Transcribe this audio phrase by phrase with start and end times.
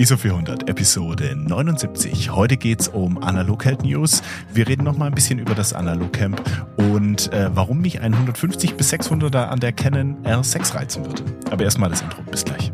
[0.00, 2.30] ISO 400, Episode 79.
[2.30, 4.22] Heute geht's um Analog Health News.
[4.50, 6.40] Wir reden noch mal ein bisschen über das Analog Camp
[6.78, 11.22] und äh, warum mich ein 150 bis 600er an der Canon R6 reizen würde.
[11.50, 12.22] Aber erstmal das Intro.
[12.22, 12.72] Bis gleich.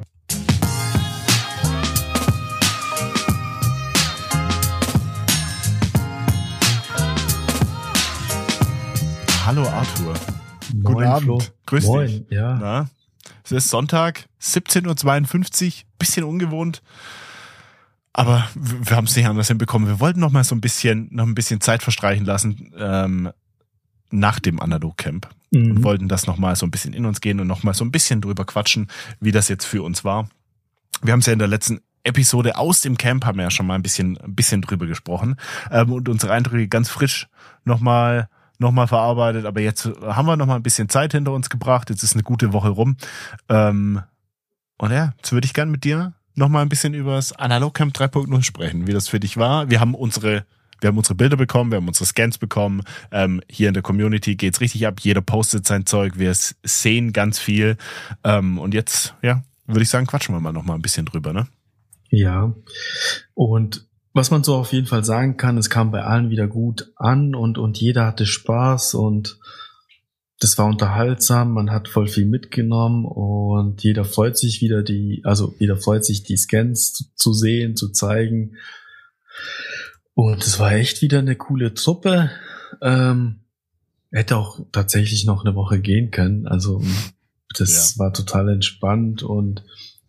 [9.44, 10.14] Hallo Arthur.
[10.74, 11.24] Moin, Guten Abend.
[11.24, 11.38] Flo.
[11.66, 12.24] Grüß Moin, dich.
[12.30, 12.54] ja.
[12.54, 12.88] Na?
[13.46, 16.82] Es ist Sonntag, 17.52 Uhr, bisschen ungewohnt.
[18.12, 19.86] Aber wir haben es nicht anders hinbekommen.
[19.88, 23.30] Wir wollten noch mal so ein bisschen, noch ein bisschen Zeit verstreichen lassen ähm,
[24.10, 25.28] nach dem Analog Camp.
[25.54, 25.84] Und Mhm.
[25.84, 27.92] wollten das noch mal so ein bisschen in uns gehen und noch mal so ein
[27.92, 28.88] bisschen drüber quatschen,
[29.20, 30.28] wie das jetzt für uns war.
[31.02, 33.66] Wir haben es ja in der letzten Episode aus dem Camp haben wir ja schon
[33.66, 35.36] mal ein bisschen, ein bisschen drüber gesprochen
[35.70, 37.28] ähm, und unsere Eindrücke ganz frisch
[37.64, 37.80] noch
[38.58, 39.46] mal noch mal verarbeitet.
[39.46, 41.90] Aber jetzt haben wir noch mal ein bisschen Zeit hinter uns gebracht.
[41.90, 42.96] Jetzt ist eine gute Woche rum.
[43.48, 44.02] Ähm,
[44.78, 47.74] und ja, jetzt würde ich gern mit dir noch mal ein bisschen über das Analog
[47.74, 49.70] Camp 3.0 sprechen, wie das für dich war.
[49.70, 50.44] Wir haben unsere
[50.80, 52.82] wir haben unsere Bilder bekommen, wir haben unsere Scans bekommen.
[53.10, 55.00] Ähm, hier in der Community geht's richtig ab.
[55.00, 56.18] Jeder postet sein Zeug.
[56.18, 57.78] Wir sehen ganz viel.
[58.24, 61.32] Ähm, und jetzt, ja, würde ich sagen, quatschen wir mal noch mal ein bisschen drüber,
[61.32, 61.46] ne?
[62.10, 62.52] Ja.
[63.34, 63.86] Und
[64.16, 67.34] was man so auf jeden Fall sagen kann, es kam bei allen wieder gut an
[67.34, 69.38] und, und jeder hatte Spaß und
[70.40, 75.54] das war unterhaltsam, man hat voll viel mitgenommen und jeder freut sich wieder die, also
[75.58, 78.56] jeder freut sich die Scans zu, zu sehen, zu zeigen.
[80.14, 82.30] Und es war echt wieder eine coole Truppe.
[82.82, 83.40] Ähm,
[84.10, 86.46] hätte auch tatsächlich noch eine Woche gehen können.
[86.46, 86.82] Also
[87.58, 89.62] das war total entspannt und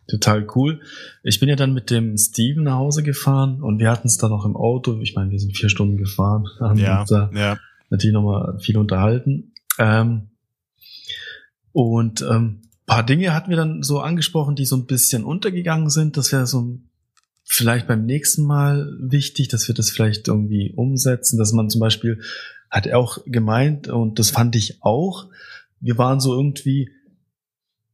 [0.08, 0.80] total cool.
[1.22, 4.30] Ich bin ja dann mit dem Steven nach Hause gefahren und wir hatten es dann
[4.30, 4.98] noch im Auto.
[5.00, 7.58] Ich meine, wir sind vier Stunden gefahren, haben Ja, uns da ja.
[7.90, 9.52] natürlich nochmal viel unterhalten.
[9.78, 10.28] Ähm,
[11.72, 16.16] und ähm, paar Dinge hatten wir dann so angesprochen, die so ein bisschen untergegangen sind.
[16.16, 16.88] Das wäre so ein-
[17.44, 22.20] vielleicht beim nächsten Mal wichtig, dass wir das vielleicht irgendwie umsetzen, dass man zum Beispiel,
[22.70, 25.26] hat er auch gemeint, und das fand ich auch,
[25.80, 26.90] wir waren so irgendwie,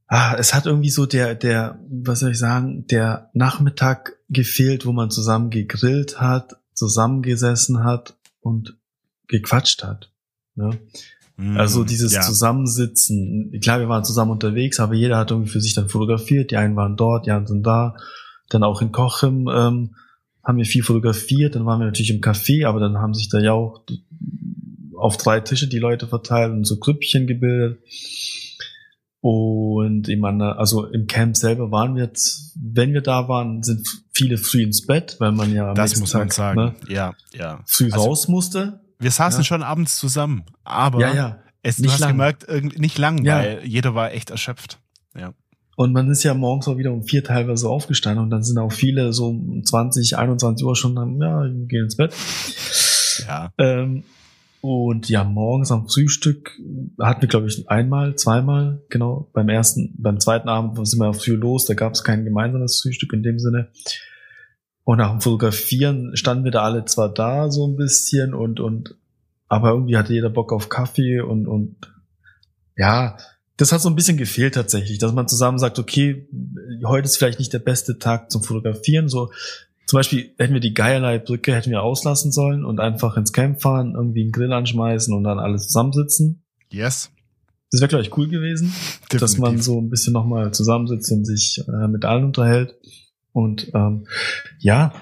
[0.07, 4.93] ah, es hat irgendwie so der, der, was soll ich sagen, der Nachmittag gefehlt, wo
[4.93, 8.77] man zusammen gegrillt hat, zusammengesessen hat und
[9.29, 10.11] gequatscht hat.
[10.55, 10.79] Ne?
[11.37, 12.21] Mm, Also dieses ja.
[12.21, 13.59] Zusammensitzen.
[13.63, 16.51] Klar, wir waren zusammen unterwegs, aber jeder hat irgendwie für sich dann fotografiert.
[16.51, 17.97] Die einen waren dort, die anderen sind da.
[18.51, 19.95] Dann auch in Kochem ähm,
[20.45, 21.55] haben wir viel fotografiert.
[21.55, 23.83] Dann waren wir natürlich im Café, aber dann haben sich da ja auch
[24.97, 27.79] auf drei Tische die Leute verteilt und so Grüppchen gebildet.
[29.27, 33.89] Und im anderen, also im Camp selber waren wir jetzt, wenn wir da waren, sind
[34.13, 36.61] viele früh ins Bett, weil man ja Das muss man Tag, sagen.
[36.61, 37.61] Ne, Ja, ja.
[37.67, 38.81] früh Also, raus musste.
[38.99, 39.45] Wir saßen Ja.
[39.45, 41.39] schon abends zusammen, aber Ja, ja.
[41.63, 42.11] es, du Nicht hast lang.
[42.11, 43.39] gemerkt, irgendwie nicht lang, Ja.
[43.39, 44.79] weil jeder war echt erschöpft.
[45.77, 48.71] Und man ist ja morgens auch wieder um vier teilweise aufgestanden und dann sind auch
[48.73, 52.15] viele so um 20, 21 Uhr schon, dann, ja, gehen ins Bett.
[53.27, 53.51] Ja.
[53.59, 54.05] Ähm,
[54.65, 56.59] und ja, morgens am Frühstück
[56.99, 61.35] hatten wir, glaube ich, einmal, zweimal, genau, beim ersten, beim zweiten Abend sind wir früh
[61.35, 63.69] los, da gab es kein gemeinsames Frühstück in dem Sinne.
[64.83, 68.95] Und nach dem Fotografieren standen wir da alle zwar da so ein bisschen und, und,
[69.49, 71.77] aber irgendwie hatte jeder Bock auf Kaffee und, und,
[72.75, 73.19] ja,
[73.59, 76.27] das hat so ein bisschen gefehlt tatsächlich, dass man zusammen sagt, okay,
[76.87, 79.31] heute ist vielleicht nicht der beste Tag zum Fotografieren, so,
[79.87, 83.95] zum Beispiel hätten wir die Geierlei-Brücke hätten wir auslassen sollen und einfach ins Camp fahren,
[83.95, 86.43] irgendwie einen Grill anschmeißen und dann alle zusammensitzen.
[86.71, 87.11] Yes.
[87.71, 88.73] Das wäre, glaube ich, cool gewesen,
[89.11, 89.65] dass man Definitiv.
[89.65, 92.77] so ein bisschen nochmal zusammensitzt und sich äh, mit allen unterhält.
[93.33, 94.07] Und ähm,
[94.61, 94.93] ja,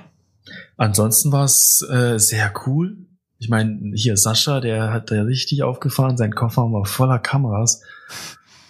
[0.78, 2.96] ansonsten war es äh, sehr cool.
[3.38, 7.82] Ich meine, hier Sascha, der hat da richtig aufgefahren, sein Koffer war voller Kameras.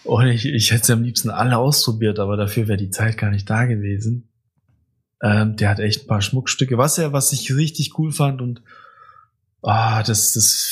[0.02, 3.30] Und ich, ich hätte sie am liebsten alle ausprobiert, aber dafür wäre die Zeit gar
[3.30, 4.31] nicht da gewesen.
[5.22, 6.78] Ähm, der hat echt ein paar Schmuckstücke.
[6.78, 8.62] Was er, was ich richtig cool fand und
[9.62, 10.68] ah, das, das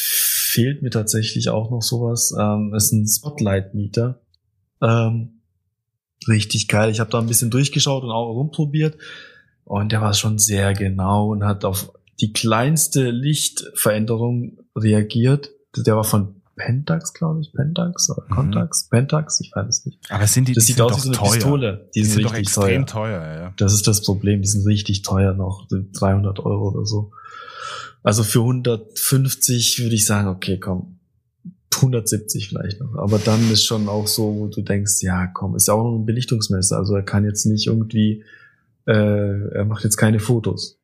[0.50, 2.34] fehlt mir tatsächlich auch noch sowas.
[2.38, 4.20] Ähm, ist ein Spotlight-Mieter.
[4.82, 5.40] Ähm,
[6.26, 6.90] richtig geil.
[6.90, 8.98] Ich habe da ein bisschen durchgeschaut und auch rumprobiert.
[9.64, 15.50] Und der war schon sehr genau und hat auf die kleinste Lichtveränderung reagiert.
[15.76, 17.52] Der war von Pentax, glaube ich.
[17.52, 18.34] Pentax oder Mhm.
[18.34, 18.88] Contax?
[18.88, 19.40] Pentax?
[19.40, 19.98] Ich weiß es nicht.
[20.10, 21.32] Aber sind die, Das die sieht sind aus doch wie so eine teuer.
[21.32, 21.88] Pistole.
[21.94, 23.20] Die, Die sind, sind doch extrem teuer.
[23.20, 23.54] teuer, ja.
[23.56, 24.42] Das ist das Problem.
[24.42, 25.66] Die sind richtig teuer noch.
[25.70, 27.12] 300 Euro oder so.
[28.02, 30.96] Also für 150 würde ich sagen, okay, komm.
[31.76, 32.96] 170 vielleicht noch.
[32.96, 35.98] Aber dann ist schon auch so, wo du denkst, ja, komm, ist ja auch noch
[35.98, 36.76] ein Belichtungsmesser.
[36.76, 38.24] Also er kann jetzt nicht irgendwie,
[38.86, 38.92] äh,
[39.54, 40.78] er macht jetzt keine Fotos.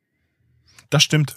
[0.89, 1.35] Das stimmt.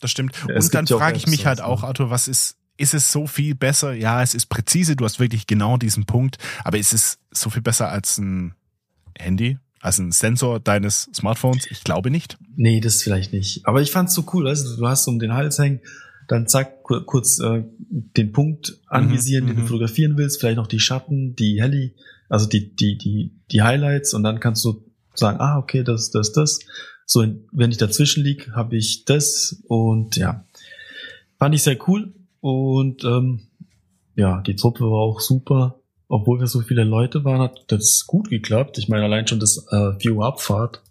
[0.00, 0.34] Das stimmt.
[0.48, 3.54] Ja, Und dann frage ich mich halt auch, Arthur, was ist, ist es so viel
[3.54, 3.92] besser?
[3.94, 7.62] Ja, es ist präzise, du hast wirklich genau diesen Punkt, aber ist es so viel
[7.62, 8.54] besser als ein
[9.18, 9.58] Handy?
[9.80, 11.66] Also ein Sensor deines Smartphones?
[11.70, 12.38] Ich glaube nicht.
[12.56, 13.66] Nee, das vielleicht nicht.
[13.66, 15.80] Aber ich fand's so cool, weißt du, du hast um den Hals hängen,
[16.28, 19.66] dann zack, kurz äh, den Punkt anvisieren, Mhm, den du mhm.
[19.66, 21.94] fotografieren willst, vielleicht noch die Schatten, die Heli,
[22.28, 24.84] also die, die, die, die Highlights und dann kannst du
[25.14, 26.60] sagen, ah, okay, das, das, das.
[27.04, 30.46] So, wenn ich dazwischen lieg, habe ich das und ja.
[31.38, 33.40] Fand ich sehr cool und ähm,
[34.16, 35.78] ja, die Truppe war auch super.
[36.08, 38.76] Obwohl wir so viele Leute waren, hat das gut geklappt.
[38.76, 40.82] Ich meine, allein schon das äh, View Abfahrt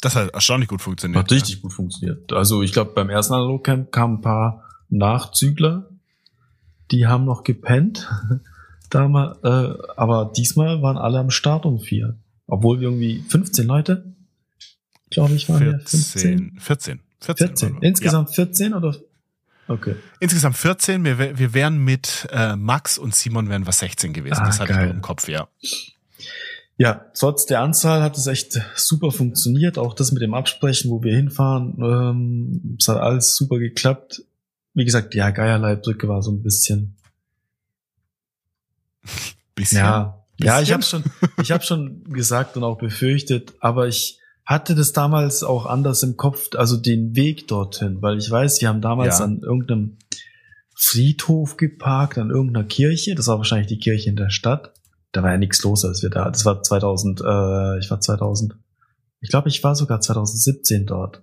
[0.00, 1.22] Das hat erstaunlich gut funktioniert.
[1.22, 2.32] hat richtig gut funktioniert.
[2.32, 5.90] Also ich glaube, beim ersten Analogcamp kamen ein paar Nachzügler,
[6.90, 8.10] die haben noch gepennt.
[8.90, 12.16] Damals, äh, aber diesmal waren alle am Start um vier.
[12.46, 14.14] Obwohl wir irgendwie 15 Leute,
[15.10, 16.58] glaube ich, waren wir 15.
[16.58, 16.58] 14.
[16.58, 17.00] 14.
[17.20, 17.46] 14.
[17.48, 17.68] 14.
[17.68, 17.88] waren wir.
[17.88, 18.96] Insgesamt 14 oder?
[19.68, 19.96] Okay.
[20.20, 21.04] Insgesamt 14.
[21.04, 24.38] Wir, wir wären mit äh, Max und Simon wären wir 16 gewesen.
[24.40, 24.88] Ah, das hatte ich geil.
[24.88, 25.48] noch im Kopf, ja.
[26.76, 29.78] Ja, trotz der Anzahl hat es echt super funktioniert.
[29.78, 34.22] Auch das mit dem Absprechen, wo wir hinfahren, ähm, es hat alles super geklappt.
[34.74, 36.96] Wie gesagt, ja, Geierleibbrücke war so ein bisschen
[39.54, 39.78] Bisschen.
[39.78, 40.74] Ja, ja, ich Bisschen.
[40.74, 41.04] habe schon,
[41.42, 46.16] ich habe schon gesagt und auch befürchtet, aber ich hatte das damals auch anders im
[46.16, 49.24] Kopf, also den Weg dorthin, weil ich weiß, wir haben damals Ja.
[49.24, 49.96] an irgendeinem
[50.76, 53.14] Friedhof geparkt, an irgendeiner Kirche.
[53.14, 54.72] Das war wahrscheinlich die Kirche in der Stadt.
[55.12, 56.28] Da war ja nichts los, als wir da.
[56.30, 58.56] Das war 2000, äh, ich war 2000.
[59.20, 61.22] Ich glaube, ich war sogar 2017 dort.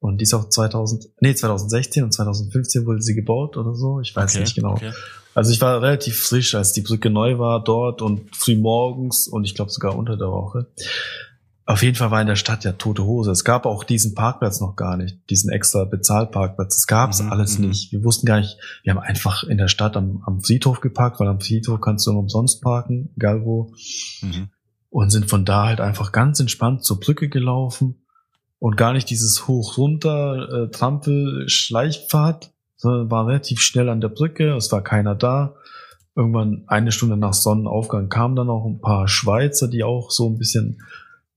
[0.00, 4.00] Und die ist auch 2000, nee, 2016 und 2015 wurde sie gebaut oder so.
[4.00, 4.72] Ich weiß Okay, nicht genau.
[4.72, 4.92] okay.
[5.34, 9.44] Also ich war relativ frisch, als die Brücke neu war dort und früh morgens und
[9.44, 10.66] ich glaube sogar unter der Woche.
[11.70, 13.30] Auf jeden Fall war in der Stadt ja tote Hose.
[13.30, 16.74] Es gab auch diesen Parkplatz noch gar nicht, diesen extra Bezahlparkplatz.
[16.74, 17.68] Das gab's Mhm, alles mhm.
[17.68, 17.92] nicht.
[17.92, 21.28] Wir wussten gar nicht, wir haben einfach in der Stadt am, am Friedhof geparkt, weil
[21.28, 23.72] am Friedhof kannst du umsonst parken, egal wo.
[24.20, 24.48] Mhm.
[24.88, 28.02] Und sind von da halt einfach ganz entspannt zur Brücke gelaufen
[28.58, 34.08] und gar nicht dieses hoch runter äh, Trampel Schleichpfad, sondern war relativ schnell an der
[34.08, 35.54] Brücke, es war keiner da.
[36.16, 40.36] Irgendwann eine Stunde nach Sonnenaufgang kamen dann auch ein paar Schweizer, die auch so ein
[40.36, 40.82] bisschen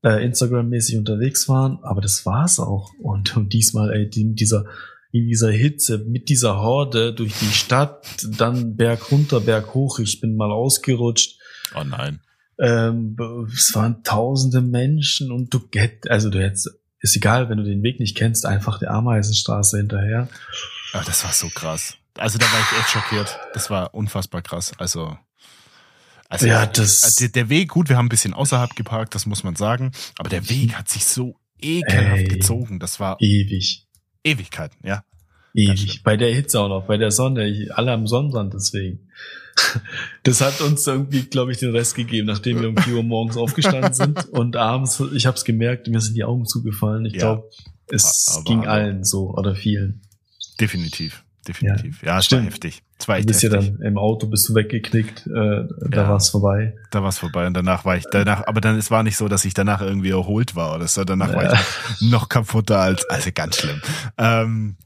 [0.04, 2.92] äh, Instagram-mäßig unterwegs waren, aber das war's auch.
[3.00, 4.66] Und, und diesmal, ey, die, mit dieser
[5.14, 10.20] in dieser Hitze, mit dieser Horde durch die Stadt, dann Berg runter, Berg hoch, ich
[10.20, 11.40] bin mal ausgerutscht.
[11.76, 12.20] Oh nein.
[12.60, 13.16] Ähm,
[13.54, 17.84] es waren tausende Menschen und du hätt, also du hättest, ist egal, wenn du den
[17.84, 20.30] Weg nicht kennst, einfach der Ameisenstraße hinterher.
[20.94, 21.96] Ah, das war so krass.
[22.18, 23.40] Also da war ich echt schockiert.
[23.54, 24.72] Das war unfassbar krass.
[24.80, 25.16] Also,
[26.34, 29.26] also Ja, das- äh, der, der Weg, gut, wir haben ein bisschen außerhalb geparkt, das
[29.26, 29.92] muss man sagen.
[30.18, 32.24] Aber der Weg hat sich so ekelhaft Ey.
[32.28, 32.80] gezogen.
[32.80, 33.86] Das war Ewig.
[34.24, 35.04] Ewigkeiten, ja.
[35.54, 36.02] Ewig.
[36.04, 39.10] Bei der Hitze auch noch, bei der Sonne, ich, alle am Sonnenbrand deswegen.
[40.24, 43.38] Das hat uns irgendwie, glaube ich, den Rest gegeben, nachdem wir um 4 Uhr morgens
[43.38, 47.06] aufgestanden sind und abends, ich habe es gemerkt, mir sind die Augen zugefallen.
[47.06, 47.20] Ich Ja.
[47.20, 47.50] glaube,
[47.88, 50.02] es Aber- ging aber- allen so oder vielen.
[50.60, 51.23] Definitiv.
[51.48, 52.02] Definitiv.
[52.04, 52.44] Ja, es Stimmt.
[52.44, 52.84] war heftig.
[53.00, 55.30] Es war Du echt bist ja dann im Auto, bist du weggeknickt, äh,
[55.90, 56.10] da Ja.
[56.10, 56.76] war es vorbei.
[56.92, 59.28] Da war es vorbei und danach war ich danach, aber dann es war nicht so,
[59.28, 61.04] dass ich danach irgendwie erholt war oder so.
[61.04, 61.54] Danach war Ja.
[62.00, 63.82] ich noch kaputter als also ganz schlimm.
[64.18, 64.78] Ähm,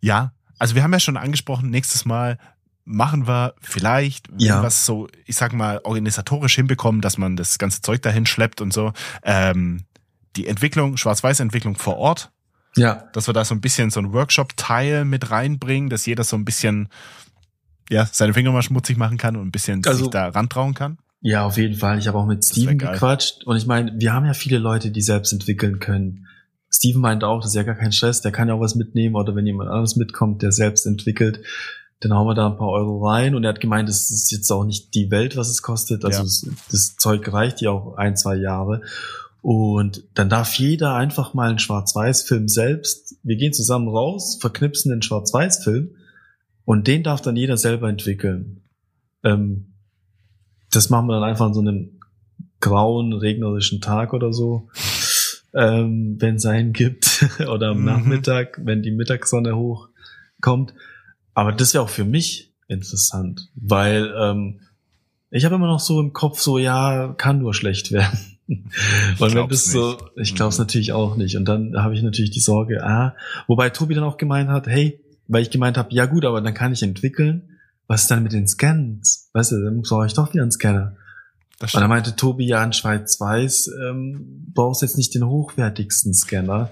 [0.00, 2.38] ja, also wir haben ja schon angesprochen, nächstes Mal
[2.84, 4.62] machen wir vielleicht, wenn Ja.
[4.62, 8.60] wir es so, ich sag mal, organisatorisch hinbekommen, dass man das ganze Zeug dahin schleppt
[8.60, 8.92] und so.
[9.22, 9.84] Ähm,
[10.36, 12.30] die Entwicklung, Schwarz-Weiß-Entwicklung vor Ort,
[12.78, 16.36] Ja, dass wir da so ein bisschen so ein Workshop-Teil mit reinbringen, dass jeder so
[16.36, 16.88] ein bisschen
[17.90, 20.98] ja, seine Finger mal schmutzig machen kann und ein bisschen Also- sich da rantrauen kann.
[21.20, 21.98] Ja, auf jeden Fall.
[21.98, 25.02] Ich habe auch mit Steven gequatscht und ich meine, wir haben ja viele Leute, die
[25.02, 26.26] selbst entwickeln können.
[26.70, 29.16] Steven meint auch, das ist ja gar kein Stress, der kann ja auch was mitnehmen
[29.16, 31.40] oder wenn jemand anderes mitkommt, der selbst entwickelt,
[32.00, 34.48] dann hauen wir da ein paar Euro rein und er hat gemeint, das ist jetzt
[34.52, 36.22] auch nicht die Welt, was es kostet, also Ja.
[36.24, 38.82] das, das Zeug reicht ja auch ein, zwei Jahre
[39.48, 45.00] und dann darf jeder einfach mal einen Schwarz-Weiß-Film selbst, wir gehen zusammen raus, verknipsen den
[45.00, 45.96] Schwarz-Weiß-Film
[46.66, 48.60] und den darf dann jeder selber entwickeln.
[49.24, 49.72] Ähm,
[50.70, 51.98] das machen wir dann einfach an so einem
[52.60, 54.68] grauen, regnerischen Tag oder so,
[55.54, 57.84] ähm, wenn es einen gibt, oder am Mhm.
[57.86, 60.74] Nachmittag, wenn die Mittagssonne hochkommt.
[61.32, 64.60] Aber das wäre auch für mich interessant, weil ähm,
[65.30, 68.37] ich habe immer noch so im Kopf so, ja, kann nur schlecht werden.
[68.48, 70.62] Und wenn das so, ich glaube es Mhm.
[70.62, 71.36] natürlich auch nicht.
[71.36, 73.14] Und dann habe ich natürlich die Sorge, ah,
[73.46, 76.54] wobei Tobi dann auch gemeint hat, hey, weil ich gemeint habe, ja gut, aber dann
[76.54, 77.50] kann ich entwickeln.
[77.86, 79.30] Was ist dann mit den Scans?
[79.32, 80.96] Weißt du, dann brauche ich doch wieder einen Scanner.
[81.58, 86.70] Das Und dann meinte Tobi, ja, in Schweiz-Weiß ähm, brauchst jetzt nicht den hochwertigsten Scanner.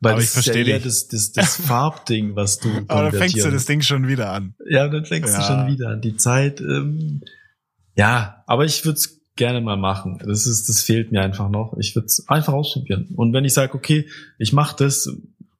[0.00, 3.36] Weil Aber das ich ist ja das, das, das Farbding, was du Aber dann fängst
[3.36, 4.54] du das Ding schon wieder an.
[4.68, 5.38] Ja, dann fängst Ja.
[5.40, 6.00] du schon wieder an.
[6.00, 7.22] Die Zeit, ähm,
[7.96, 10.20] ja, aber ich würde es gerne mal machen.
[10.24, 11.74] Das ist, das fehlt mir einfach noch.
[11.78, 13.08] Ich würde es einfach ausprobieren.
[13.16, 14.08] Und wenn ich sage, okay,
[14.38, 15.08] ich mache das,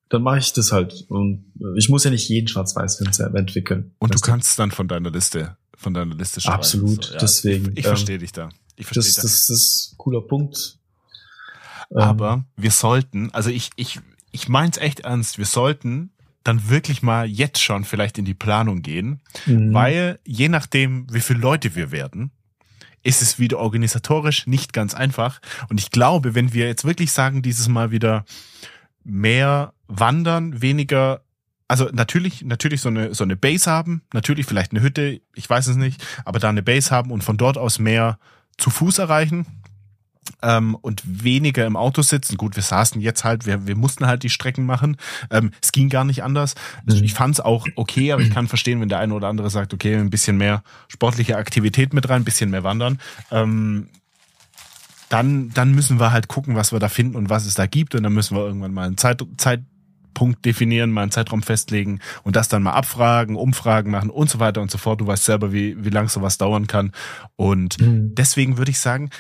[0.09, 1.07] dann mache ich das halt.
[1.09, 3.93] Und ich muss ja nicht jeden Schwarz-Weiß-Film entwickeln.
[3.99, 6.57] Und du kannst dann von deiner Liste, von deiner Liste schreiben.
[6.57, 7.19] Absolut, so, ja.
[7.21, 7.73] deswegen.
[7.73, 8.51] Ich, ich verstehe ähm, dich da.
[8.77, 10.79] Ich verstehe das, das, das ist ein cooler Punkt.
[11.95, 14.01] Aber ähm, wir sollten, also ich, ich,
[14.33, 16.11] ich mein's echt ernst, wir sollten
[16.45, 19.73] dann wirklich mal jetzt schon vielleicht in die Planung gehen, mhm.
[19.73, 22.33] weil je nachdem, wie viele Leute wir werden,
[23.03, 25.41] ist es wieder organisatorisch nicht ganz einfach.
[25.69, 28.25] Und ich glaube, wenn wir jetzt wirklich sagen, dieses Mal wieder
[29.05, 31.23] mehr wandern, weniger,
[31.69, 35.67] also natürlich, natürlich so eine, so eine Base haben, natürlich vielleicht eine Hütte, ich weiß
[35.67, 38.19] es nicht, aber da eine Base haben und von dort aus mehr
[38.59, 39.47] zu Fuß erreichen
[40.43, 42.37] ähm, und weniger im Auto sitzen.
[42.37, 44.97] Gut, wir saßen jetzt halt, wir, wir mussten halt die Strecken machen.
[45.31, 46.55] Ähm, es ging gar nicht anders.
[46.87, 47.05] Also mhm.
[47.05, 49.75] ich fand es auch okay, aber ich kann verstehen, wenn der eine oder andere sagt,
[49.75, 52.99] okay, ein bisschen mehr sportliche Aktivität mit rein, ein bisschen mehr wandern.
[53.31, 53.89] Ähm,
[55.09, 57.95] dann, dann müssen wir halt gucken, was wir da finden und was es da gibt.
[57.95, 62.35] Und dann müssen wir irgendwann mal einen Zeit, Zeitpunkt definieren, mal einen Zeitraum festlegen und
[62.35, 65.03] das dann mal abfragen, Umfragen machen und so weiter und so fort.
[65.03, 66.93] Du weißt selber, wie, wie lang sowas dauern kann.
[67.37, 68.15] Und mhm.
[68.15, 69.11] deswegen würde ich sagen,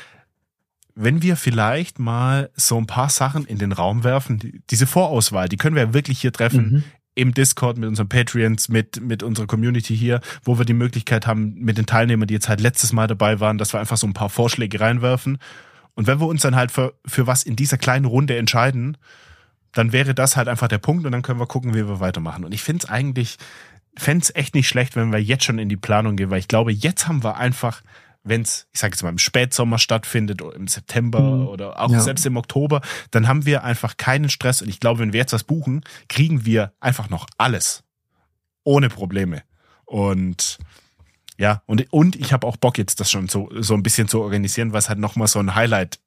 [0.94, 5.48] wenn wir vielleicht mal so ein paar Sachen in den Raum werfen, die, diese Vorauswahl,
[5.48, 6.72] die können wir wirklich hier treffen.
[6.72, 6.84] Mhm.
[7.14, 11.54] Im Discord mit unseren Patreons, mit, mit unserer Community hier, wo wir die Möglichkeit haben,
[11.56, 14.14] mit den Teilnehmern, die jetzt halt letztes Mal dabei waren, dass wir einfach so ein
[14.14, 15.36] paar Vorschläge reinwerfen.
[15.92, 18.96] Und wenn wir uns dann halt für, für was in dieser kleinen Runde entscheiden,
[19.72, 22.44] dann wäre das halt einfach der Punkt und dann können wir gucken, wie wir weitermachen.
[22.44, 23.36] Und ich finde es eigentlich,
[23.96, 26.48] fände es echt nicht schlecht, wenn wir jetzt schon in die Planung gehen, weil ich
[26.48, 27.82] glaube, jetzt haben wir einfach
[28.24, 31.46] wenn es, ich sage jetzt mal, im Spätsommer stattfindet oder im September mhm.
[31.48, 32.00] oder auch ja.
[32.00, 34.62] selbst im Oktober, dann haben wir einfach keinen Stress.
[34.62, 37.82] Und ich glaube, wenn wir jetzt was buchen, kriegen wir einfach noch alles.
[38.64, 39.42] Ohne Probleme.
[39.84, 40.58] Und
[41.38, 44.20] ja, und, und ich habe auch Bock jetzt das schon so, so ein bisschen zu
[44.20, 45.98] organisieren, was halt nochmal so ein Highlight,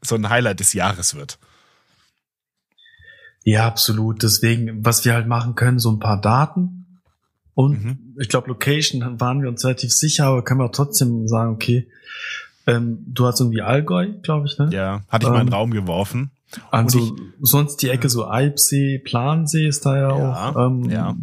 [0.00, 1.38] so ein Highlight des Jahres wird.
[3.44, 4.22] Ja, absolut.
[4.22, 6.79] Deswegen, was wir halt machen können, so ein paar Daten,
[7.60, 7.98] und mhm.
[8.18, 11.88] ich glaube, Location waren wir uns relativ sicher, aber können wir trotzdem sagen, okay,
[12.66, 14.70] ähm, du hast irgendwie Allgäu, glaube ich, ne?
[14.72, 16.30] Ja, hatte ich ähm, mal in den Raum geworfen.
[16.70, 17.12] Also ich,
[17.42, 20.66] sonst die Ecke so Alpsee, Plansee ist da ja, ja auch.
[20.66, 21.14] Ähm, ja.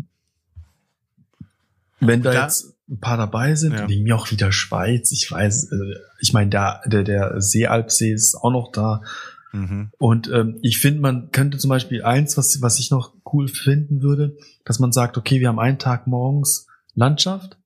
[2.02, 3.90] Wenn da, da jetzt ein paar dabei sind, ja.
[3.90, 8.36] wegen mir auch wieder Schweiz, ich weiß, äh, ich meine, der, der, der Seealpsee ist
[8.36, 9.02] auch noch da.
[9.54, 9.90] Mhm.
[9.98, 14.04] Und ähm, ich finde, man könnte zum Beispiel eins, was, was ich noch cool finden
[14.04, 17.58] würde, dass man sagt, okay, wir haben einen Tag morgens Landschaft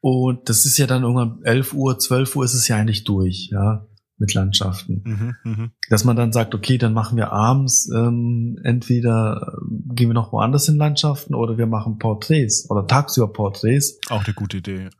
[0.00, 3.48] und das ist ja dann irgendwann 11 Uhr, 12 Uhr ist es ja eigentlich durch,
[3.50, 5.02] ja, mit Landschaften.
[5.04, 5.70] Mhm, mh.
[5.90, 10.32] Dass man dann sagt, okay, dann machen wir abends ähm, entweder äh, gehen wir noch
[10.32, 13.98] woanders in Landschaften oder wir machen Porträts oder tagsüber Porträts.
[14.08, 14.90] Auch eine gute Idee.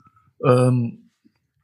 [0.45, 1.11] Ähm,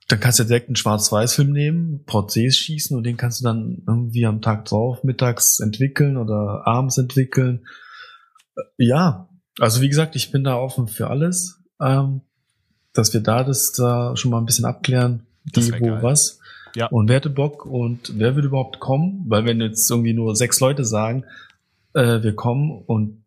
[0.09, 4.27] dann kannst du direkt einen Schwarz-Weiß-Film nehmen, Porträts schießen und den kannst du dann irgendwie
[4.27, 7.65] am Tag drauf, mittags entwickeln oder abends entwickeln.
[8.57, 12.21] Äh, ja, also wie gesagt, ich bin da offen für alles, ähm,
[12.93, 16.03] dass wir da das da schon mal ein bisschen abklären, wie, wo, geil.
[16.03, 16.39] was.
[16.77, 16.87] Ja.
[16.89, 19.25] Und wer hätte Bock und wer würde überhaupt kommen?
[19.29, 21.25] Weil wenn jetzt irgendwie nur sechs Leute sagen,
[21.93, 23.25] äh, wir kommen und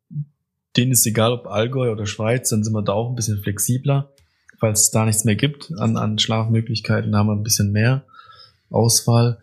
[0.75, 4.10] denen ist egal, ob Allgäu oder Schweiz, dann sind wir da auch ein bisschen flexibler
[4.60, 8.03] falls es da nichts mehr gibt an, an Schlafmöglichkeiten, haben wir ein bisschen mehr
[8.69, 9.38] Auswahl.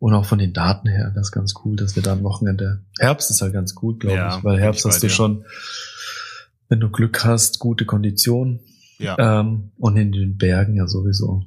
[0.00, 2.80] Und auch von den Daten her, das ist ganz cool, dass wir da am Wochenende.
[2.98, 5.44] Herbst ist halt ganz gut, glaube ja, ich, weil Herbst hast du schon,
[6.68, 8.60] wenn du Glück hast, gute Konditionen.
[8.98, 9.40] Ja.
[9.40, 11.44] Ähm, und in den Bergen ja sowieso.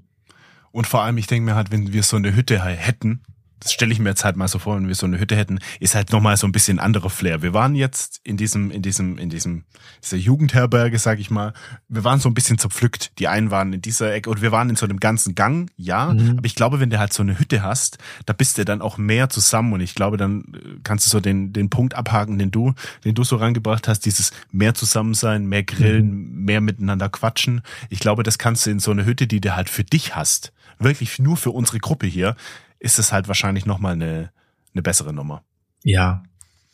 [0.72, 3.24] Und vor allem, ich denke mir halt, wenn wir so eine Hütte hätten,
[3.60, 5.60] das stelle ich mir jetzt halt mal so vor, wenn wir so eine Hütte hätten,
[5.80, 7.42] ist halt nochmal so ein bisschen anderer Flair.
[7.42, 9.64] Wir waren jetzt in diesem, in diesem, in diesem,
[10.04, 11.54] dieser Jugendherberge, sag ich mal,
[11.88, 13.18] wir waren so ein bisschen zerpflückt.
[13.20, 16.14] Die einen waren in dieser Ecke und wir waren in so einem ganzen Gang, ja.
[16.14, 16.38] Mhm.
[16.38, 18.98] Aber ich glaube, wenn du halt so eine Hütte hast, da bist du dann auch
[18.98, 22.52] mehr zusammen und ich glaube, dann äh, kannst du so den, den Punkt abhaken, den
[22.52, 22.74] du,
[23.06, 26.46] den du so rangebracht hast, dieses mehr zusammen sein, mehr grillen, mhm.
[26.46, 27.62] mehr miteinander quatschen.
[27.90, 30.54] Ich glaube, das kannst du in so eine Hütte, die du halt für dich hast,
[30.80, 32.36] wirklich nur für unsere Gruppe hier,
[32.80, 34.32] ist es halt wahrscheinlich nochmal eine,
[34.74, 35.44] eine bessere Nummer.
[35.84, 36.24] Ja,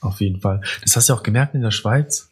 [0.02, 0.62] auf jeden Fall.
[0.82, 2.32] Das hast du ja auch gemerkt in der Schweiz.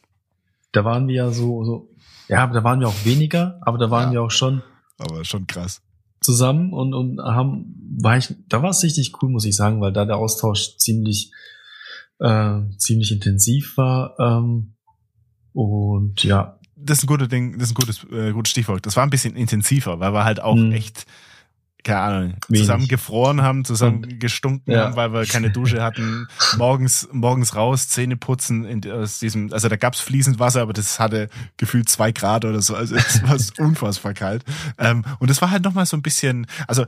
[0.72, 1.90] Da waren wir ja so, so,
[2.28, 4.62] ja, da waren wir auch weniger, aber da waren ja, wir auch schon.
[4.98, 5.82] Aber schon krass.
[6.22, 9.92] Zusammen und, und haben, war ich, da war es richtig cool, muss ich sagen, weil
[9.92, 11.32] da der Austausch ziemlich,
[12.20, 14.16] äh, ziemlich intensiv war.
[14.20, 14.74] Ähm,
[15.54, 16.60] und ja.
[16.75, 18.86] Das ist ein gutes Ding, das ist ein gutes, äh, gutes Stichwort.
[18.86, 20.72] Das war ein bisschen intensiver, weil wir halt auch mhm.
[20.72, 21.06] echt
[21.83, 22.61] keine Ahnung, Wenig.
[22.61, 24.85] zusammen gefroren haben, zusammen und, gestunken ja.
[24.85, 29.69] haben, weil wir keine Dusche hatten, morgens, morgens raus, Zähne putzen in, aus diesem, also
[29.69, 33.38] da gab's fließend Wasser, aber das hatte gefühlt zwei Grad oder so, also es war
[33.65, 34.43] unfassbar kalt.
[34.77, 36.85] Ähm, und es war halt nochmal so ein bisschen, also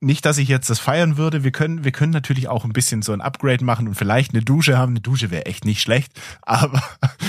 [0.00, 1.42] nicht, dass ich jetzt das feiern würde.
[1.42, 4.42] Wir können, wir können natürlich auch ein bisschen so ein Upgrade machen und vielleicht eine
[4.42, 4.92] Dusche haben.
[4.92, 6.82] Eine Dusche wäre echt nicht schlecht, aber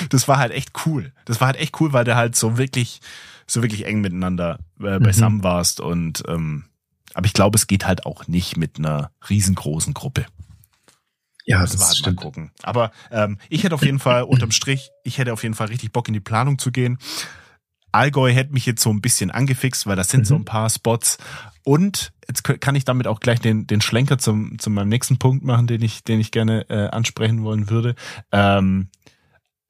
[0.09, 1.11] das war halt echt cool.
[1.25, 2.99] Das war halt echt cool, weil du halt so wirklich,
[3.47, 5.43] so wirklich eng miteinander äh, beisammen mhm.
[5.43, 6.65] warst und ähm,
[7.17, 10.27] aber ich glaube, es geht halt auch nicht mit einer riesengroßen Gruppe.
[11.45, 12.17] Ja, das, das war halt stimmt.
[12.17, 12.51] mal gucken.
[12.61, 15.91] Aber ähm, ich hätte auf jeden Fall unterm Strich, ich hätte auf jeden Fall richtig
[15.91, 16.99] Bock in die Planung zu gehen.
[17.91, 20.25] Allgäu hätte mich jetzt so ein bisschen angefixt, weil das sind mhm.
[20.25, 21.17] so ein paar Spots.
[21.63, 25.43] Und jetzt kann ich damit auch gleich den, den Schlenker zum, zu meinem nächsten Punkt
[25.43, 27.95] machen, den ich, den ich gerne äh, ansprechen wollen würde.
[28.31, 28.89] Ähm,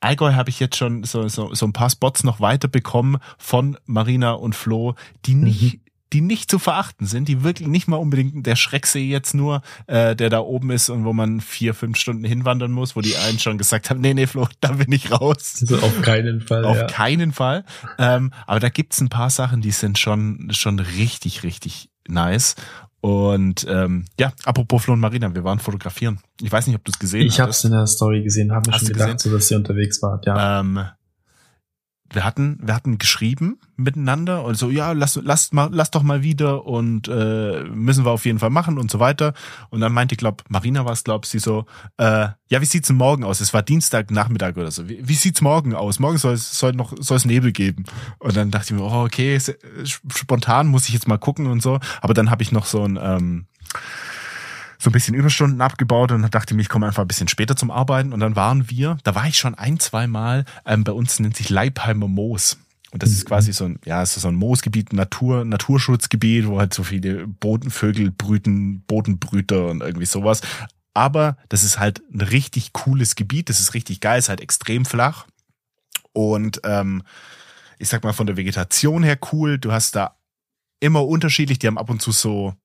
[0.01, 3.77] Allgäu habe ich jetzt schon so, so, so ein paar Spots noch weiter bekommen von
[3.85, 7.97] Marina und Flo, die nicht mhm die nicht zu verachten sind, die wirklich nicht mal
[7.97, 11.97] unbedingt der Schrecksee jetzt nur, äh, der da oben ist und wo man vier, fünf
[11.97, 15.11] Stunden hinwandern muss, wo die einen schon gesagt haben, nee, nee, Flo, da bin ich
[15.11, 15.57] raus.
[15.61, 16.65] Also auf keinen Fall.
[16.65, 16.87] auf ja.
[16.87, 17.65] keinen Fall.
[17.97, 22.55] Ähm, aber da gibt's ein paar Sachen, die sind schon, schon richtig, richtig nice.
[22.99, 26.19] Und ähm, ja, apropos Flo und Marina, wir waren fotografieren.
[26.41, 27.33] Ich weiß nicht, ob du es gesehen hast.
[27.33, 30.01] Ich habe es in der Story gesehen, habe mir schon gedacht, so, dass ihr unterwegs
[30.01, 30.59] wart, ja.
[30.59, 30.83] Ähm,
[32.11, 36.23] wir hatten, wir hatten geschrieben miteinander und so, ja, lass, lass mal, lass doch mal
[36.23, 39.33] wieder und äh, müssen wir auf jeden Fall machen und so weiter.
[39.69, 41.65] Und dann meinte, glaub, Marina war es, glaub sie so,
[41.97, 43.41] äh, ja, wie sieht's denn morgen aus?
[43.41, 44.87] Es war Dienstag Nachmittag oder so.
[44.87, 45.99] Wie, wie sieht's morgen aus?
[45.99, 47.83] Morgen soll es soll noch soll es Nebel geben.
[48.19, 49.39] Und dann dachte ich mir, oh, okay,
[49.85, 51.79] spontan muss ich jetzt mal gucken und so.
[52.01, 53.45] Aber dann habe ich noch so ein ähm,
[54.79, 57.71] so ein bisschen Überstunden abgebaut und dachte mir, ich komme einfach ein bisschen später zum
[57.71, 58.13] Arbeiten.
[58.13, 61.35] Und dann waren wir, da war ich schon ein, zwei Mal, ähm, bei uns nennt
[61.35, 62.57] sich Leipheimer Moos.
[62.91, 63.27] Und das ist mhm.
[63.27, 68.81] quasi so ein, ja, so ein Moosgebiet, Natur, Naturschutzgebiet, wo halt so viele Bodenvögel brüten,
[68.81, 70.41] Bodenbrüter und irgendwie sowas.
[70.93, 74.85] Aber das ist halt ein richtig cooles Gebiet, das ist richtig geil, ist halt extrem
[74.85, 75.27] flach.
[76.13, 77.03] Und ähm,
[77.77, 79.59] ich sag mal von der Vegetation her cool.
[79.59, 80.15] Du hast da
[80.79, 82.55] immer unterschiedlich, die haben ab und zu so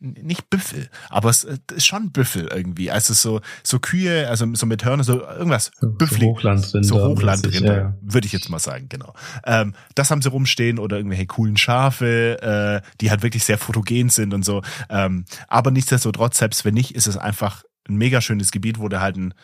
[0.00, 2.90] nicht Büffel, aber es ist schon Büffel irgendwie.
[2.90, 6.18] Also so, so Kühe, also so mit Hörner, so irgendwas Büffel.
[6.18, 6.88] So Hochlandrinder.
[6.88, 7.94] So Hochlandrinder, ja.
[8.02, 9.14] würde ich jetzt mal sagen, genau.
[9.44, 14.08] Ähm, das haben sie rumstehen oder irgendwelche coolen Schafe, äh, die halt wirklich sehr fotogen
[14.08, 14.62] sind und so.
[14.88, 19.00] Ähm, aber nichtsdestotrotz, selbst wenn nicht, ist es einfach ein mega schönes Gebiet, wo du
[19.00, 19.34] halt einen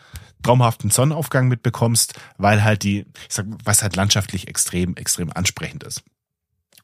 [0.43, 6.03] traumhaften Sonnenaufgang mitbekommst, weil halt die, ich sag, was halt landschaftlich extrem, extrem ansprechend ist.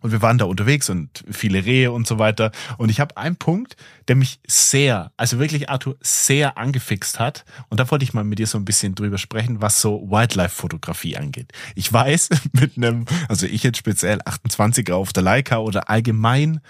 [0.02, 2.52] Und wir waren da unterwegs und viele Rehe und so weiter.
[2.78, 3.76] Und ich habe einen Punkt,
[4.08, 7.46] der mich sehr, also wirklich Arthur, sehr angefixt hat.
[7.70, 11.18] Und da wollte ich mal mit dir so ein bisschen drüber sprechen, was so Wildlife-Fotografie
[11.18, 11.52] angeht.
[11.76, 16.62] Ich weiß, mit einem, also ich jetzt speziell 28er auf der Leica oder allgemein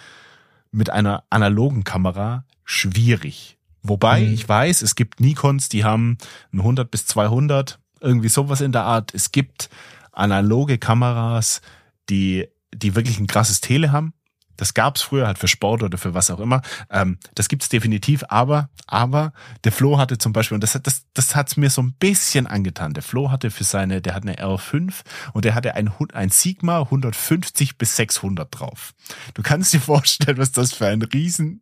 [0.72, 3.58] mit einer analogen Kamera schwierig.
[3.82, 4.34] Wobei mhm.
[4.34, 6.18] ich weiß, es gibt Nikons, die haben
[6.52, 9.14] ein 100 bis 200, irgendwie sowas in der Art.
[9.14, 9.70] Es gibt
[10.12, 11.62] analoge Kameras,
[12.10, 14.14] die die wirklich ein krasses Tele haben.
[14.58, 16.62] Das gab's früher halt für Sport oder für was auch immer.
[16.90, 19.34] Ähm, das gibt's definitiv, aber, aber
[19.64, 22.94] der Flo hatte zum Beispiel, und das, das, das hat's mir so ein bisschen angetan.
[22.94, 24.94] Der Flo hatte für seine, der hat eine R5
[25.34, 28.94] und der hatte ein, ein Sigma 150 bis 600 drauf.
[29.34, 31.62] Du kannst dir vorstellen, was das für ein riesen,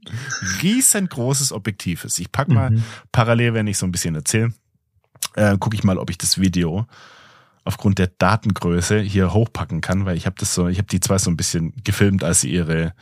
[0.61, 2.19] riesengroßes Objektiv ist.
[2.19, 2.83] Ich pack mal mhm.
[3.11, 4.53] parallel, wenn ich so ein bisschen erzähle,
[5.35, 6.85] äh, gucke ich mal, ob ich das Video
[7.63, 11.17] aufgrund der Datengröße hier hochpacken kann, weil ich habe das so, ich habe die zwei
[11.17, 12.93] so ein bisschen gefilmt, als sie ihre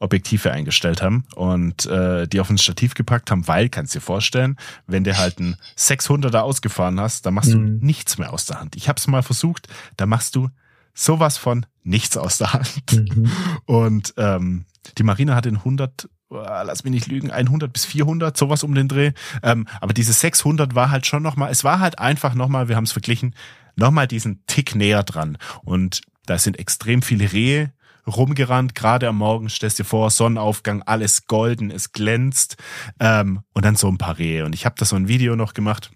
[0.00, 4.56] Objektive eingestellt haben und äh, die auf ein Stativ gepackt haben, weil, kannst dir vorstellen,
[4.86, 7.78] wenn du halt einen 600er ausgefahren hast, dann machst mhm.
[7.80, 8.76] du nichts mehr aus der Hand.
[8.76, 10.48] Ich habe es mal versucht, da machst du
[10.94, 12.92] sowas von nichts aus der Hand.
[12.92, 13.30] Mhm.
[13.66, 14.64] Und ähm,
[14.96, 18.88] die Marina hat den 100 lass mich nicht lügen, 100 bis 400, sowas um den
[18.88, 19.12] Dreh.
[19.42, 22.84] Ähm, aber diese 600 war halt schon nochmal, es war halt einfach nochmal, wir haben
[22.84, 23.34] es verglichen,
[23.80, 25.38] nochmal diesen Tick näher dran.
[25.62, 27.72] Und da sind extrem viele Rehe
[28.06, 32.56] rumgerannt, gerade am Morgen, stellst dir vor, Sonnenaufgang, alles golden, es glänzt
[32.98, 34.44] ähm, und dann so ein paar Rehe.
[34.44, 35.90] Und ich habe da so ein Video noch gemacht,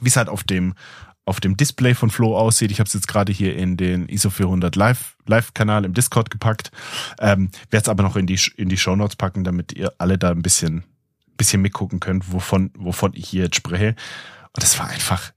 [0.00, 0.74] wie es halt auf dem
[1.28, 2.70] auf dem Display von Flo aussieht.
[2.70, 6.30] Ich habe es jetzt gerade hier in den ISO 400 Live Live Kanal im Discord
[6.30, 6.70] gepackt.
[7.18, 10.18] Ähm, Werde es aber noch in die in die Show Notes packen, damit ihr alle
[10.18, 10.84] da ein bisschen
[11.36, 13.96] bisschen mitgucken könnt, wovon wovon ich hier jetzt spreche.
[14.52, 15.32] Und es war einfach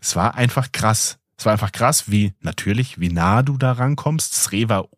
[0.00, 1.18] es war einfach krass.
[1.36, 4.32] Es war einfach krass, wie natürlich, wie nah du da rankommst.
[4.32, 4.88] Das Reh war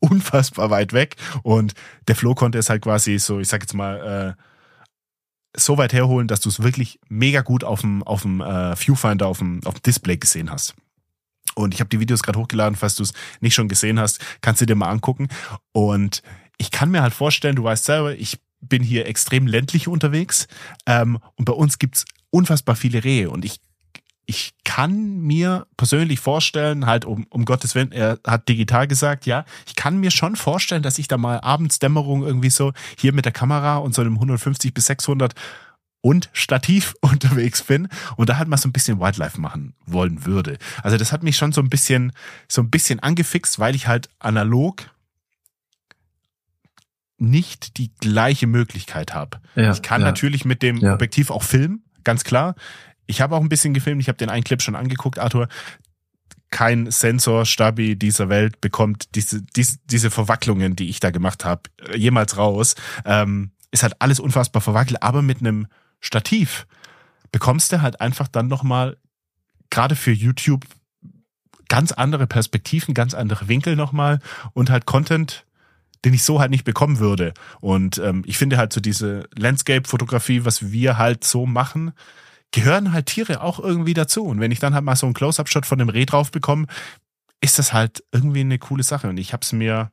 [0.00, 1.74] unfassbar weit weg und
[2.08, 4.42] der Flo konnte es halt quasi so, ich sag jetzt mal, äh,
[5.56, 9.28] so weit herholen, dass du es wirklich mega gut auf dem, auf dem äh, Viewfinder,
[9.28, 10.74] auf dem, auf dem Display gesehen hast.
[11.54, 14.60] Und ich habe die Videos gerade hochgeladen, falls du es nicht schon gesehen hast, kannst
[14.60, 15.28] du dir mal angucken.
[15.72, 16.22] Und
[16.58, 20.48] ich kann mir halt vorstellen, du weißt selber, ich bin hier extrem ländlich unterwegs
[20.86, 23.60] ähm, und bei uns gibt's unfassbar viele Rehe und ich
[24.26, 29.44] ich kann mir persönlich vorstellen, halt um, um Gottes Willen, er hat digital gesagt, ja,
[29.66, 33.32] ich kann mir schon vorstellen, dass ich da mal Abendsdämmerung irgendwie so hier mit der
[33.32, 35.34] Kamera und so einem 150 bis 600
[36.00, 40.58] und Stativ unterwegs bin und da halt mal so ein bisschen Wildlife machen wollen würde.
[40.82, 42.12] Also das hat mich schon so ein bisschen,
[42.48, 44.90] so ein bisschen angefixt, weil ich halt analog
[47.18, 49.40] nicht die gleiche Möglichkeit habe.
[49.54, 50.08] Ja, ich kann ja.
[50.08, 50.94] natürlich mit dem ja.
[50.94, 52.54] Objektiv auch filmen, ganz klar.
[53.06, 55.48] Ich habe auch ein bisschen gefilmt, ich habe den einen Clip schon angeguckt, Arthur.
[56.50, 61.62] Kein Sensor Stabi dieser Welt bekommt diese, diese, diese Verwacklungen, die ich da gemacht habe,
[61.96, 62.76] jemals raus.
[63.04, 65.66] Ähm, ist halt alles unfassbar verwackelt, aber mit einem
[66.00, 66.66] Stativ
[67.32, 68.96] bekommst du halt einfach dann nochmal,
[69.68, 70.64] gerade für YouTube,
[71.68, 74.20] ganz andere Perspektiven, ganz andere Winkel nochmal
[74.52, 75.44] und halt Content,
[76.04, 77.34] den ich so halt nicht bekommen würde.
[77.60, 81.92] Und ähm, ich finde halt so diese Landscape-Fotografie, was wir halt so machen,
[82.54, 84.24] gehören halt Tiere auch irgendwie dazu.
[84.24, 86.66] Und wenn ich dann halt mal so einen Close-Up-Shot von dem Reh drauf bekomme,
[87.40, 89.08] ist das halt irgendwie eine coole Sache.
[89.08, 89.90] Und ich habe es mir,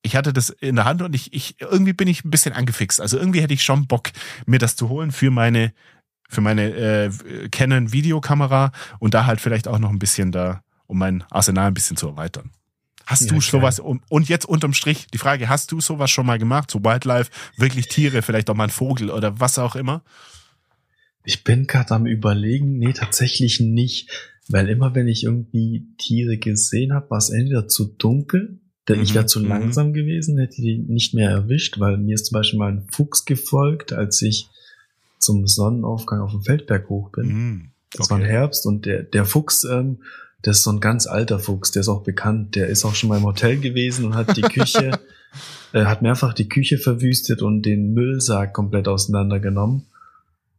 [0.00, 2.98] ich hatte das in der Hand und ich, ich, irgendwie bin ich ein bisschen angefixt.
[2.98, 4.08] Also irgendwie hätte ich schon Bock,
[4.46, 5.74] mir das zu holen für meine,
[6.30, 7.10] für meine äh,
[7.50, 11.74] Canon Videokamera und da halt vielleicht auch noch ein bisschen da, um mein Arsenal ein
[11.74, 12.52] bisschen zu erweitern.
[13.04, 16.38] Hast ja, du sowas, und jetzt unterm Strich die Frage, hast du sowas schon mal
[16.38, 20.02] gemacht, so Wildlife, wirklich Tiere, vielleicht auch mal ein Vogel oder was auch immer?
[21.24, 24.10] Ich bin gerade am überlegen, nee, tatsächlich nicht,
[24.48, 28.58] weil immer wenn ich irgendwie Tiere gesehen habe, war es entweder zu dunkel,
[28.88, 29.02] denn mhm.
[29.04, 29.48] ich wäre zu mhm.
[29.48, 33.24] langsam gewesen, hätte die nicht mehr erwischt, weil mir ist zum Beispiel mal ein Fuchs
[33.24, 34.48] gefolgt, als ich
[35.18, 37.26] zum Sonnenaufgang auf dem Feldberg hoch bin.
[37.26, 37.60] Mhm.
[37.60, 37.98] Okay.
[37.98, 39.98] Das war ein Herbst und der, der Fuchs, ähm,
[40.44, 43.08] der ist so ein ganz alter Fuchs, der ist auch bekannt, der ist auch schon
[43.08, 44.98] mal im Hotel gewesen und hat die Küche,
[45.72, 49.86] äh, hat mehrfach die Küche verwüstet und den Müllsack komplett auseinandergenommen.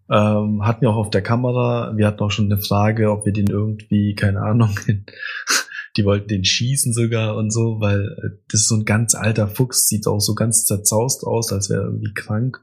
[0.10, 1.96] Ähm, hatten wir auch auf der Kamera.
[1.96, 4.78] Wir hatten auch schon eine Frage, ob wir den irgendwie, keine Ahnung,
[5.98, 9.48] die wollten den schießen sogar und so, weil äh, das ist so ein ganz alter
[9.48, 12.62] Fuchs, sieht auch so ganz zerzaust aus, als wäre er irgendwie krank.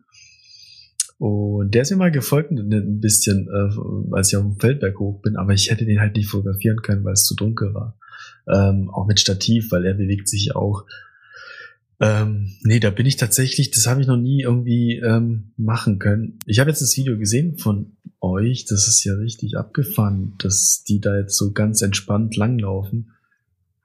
[1.18, 5.20] Und der ist mir mal gefolgt ein bisschen, äh, als ich auf dem Feldberg hoch
[5.20, 7.98] bin, aber ich hätte den halt nicht fotografieren können, weil es zu dunkel war.
[8.48, 10.84] Ähm, auch mit Stativ, weil er bewegt sich auch.
[12.00, 16.38] Ähm, nee, da bin ich tatsächlich, das habe ich noch nie irgendwie ähm, machen können.
[16.46, 21.00] Ich habe jetzt das Video gesehen von euch, das ist ja richtig abgefahren, dass die
[21.00, 23.12] da jetzt so ganz entspannt langlaufen.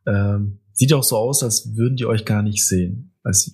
[0.05, 3.13] Ähm, sieht auch so aus, als würden die euch gar nicht sehen.
[3.23, 3.51] Also,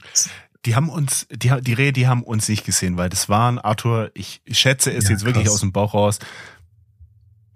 [0.65, 4.11] die haben uns, die, die Rehe, die haben uns nicht gesehen, weil das waren, Arthur,
[4.13, 6.19] ich schätze es ja, jetzt wirklich aus dem Bauch raus,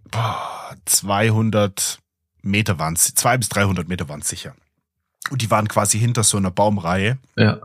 [0.10, 2.00] boah, 200
[2.42, 4.56] Meter waren es, 200 bis 300 Meter waren es sicher.
[5.30, 7.18] Und die waren quasi hinter so einer Baumreihe.
[7.36, 7.60] Ja.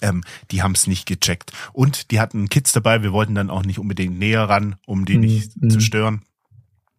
[0.00, 1.52] Ähm, die haben es nicht gecheckt.
[1.72, 3.02] Und die hatten Kids dabei.
[3.02, 5.20] Wir wollten dann auch nicht unbedingt näher ran, um die mhm.
[5.20, 6.22] nicht zu stören.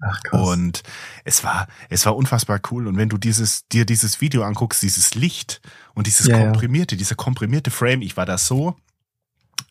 [0.05, 0.47] Ach, krass.
[0.47, 0.83] Und
[1.23, 2.87] es war, es war unfassbar cool.
[2.87, 5.61] Und wenn du dieses, dir dieses Video anguckst, dieses Licht
[5.93, 6.99] und dieses ja, komprimierte, ja.
[6.99, 8.75] dieser komprimierte Frame, ich war da so,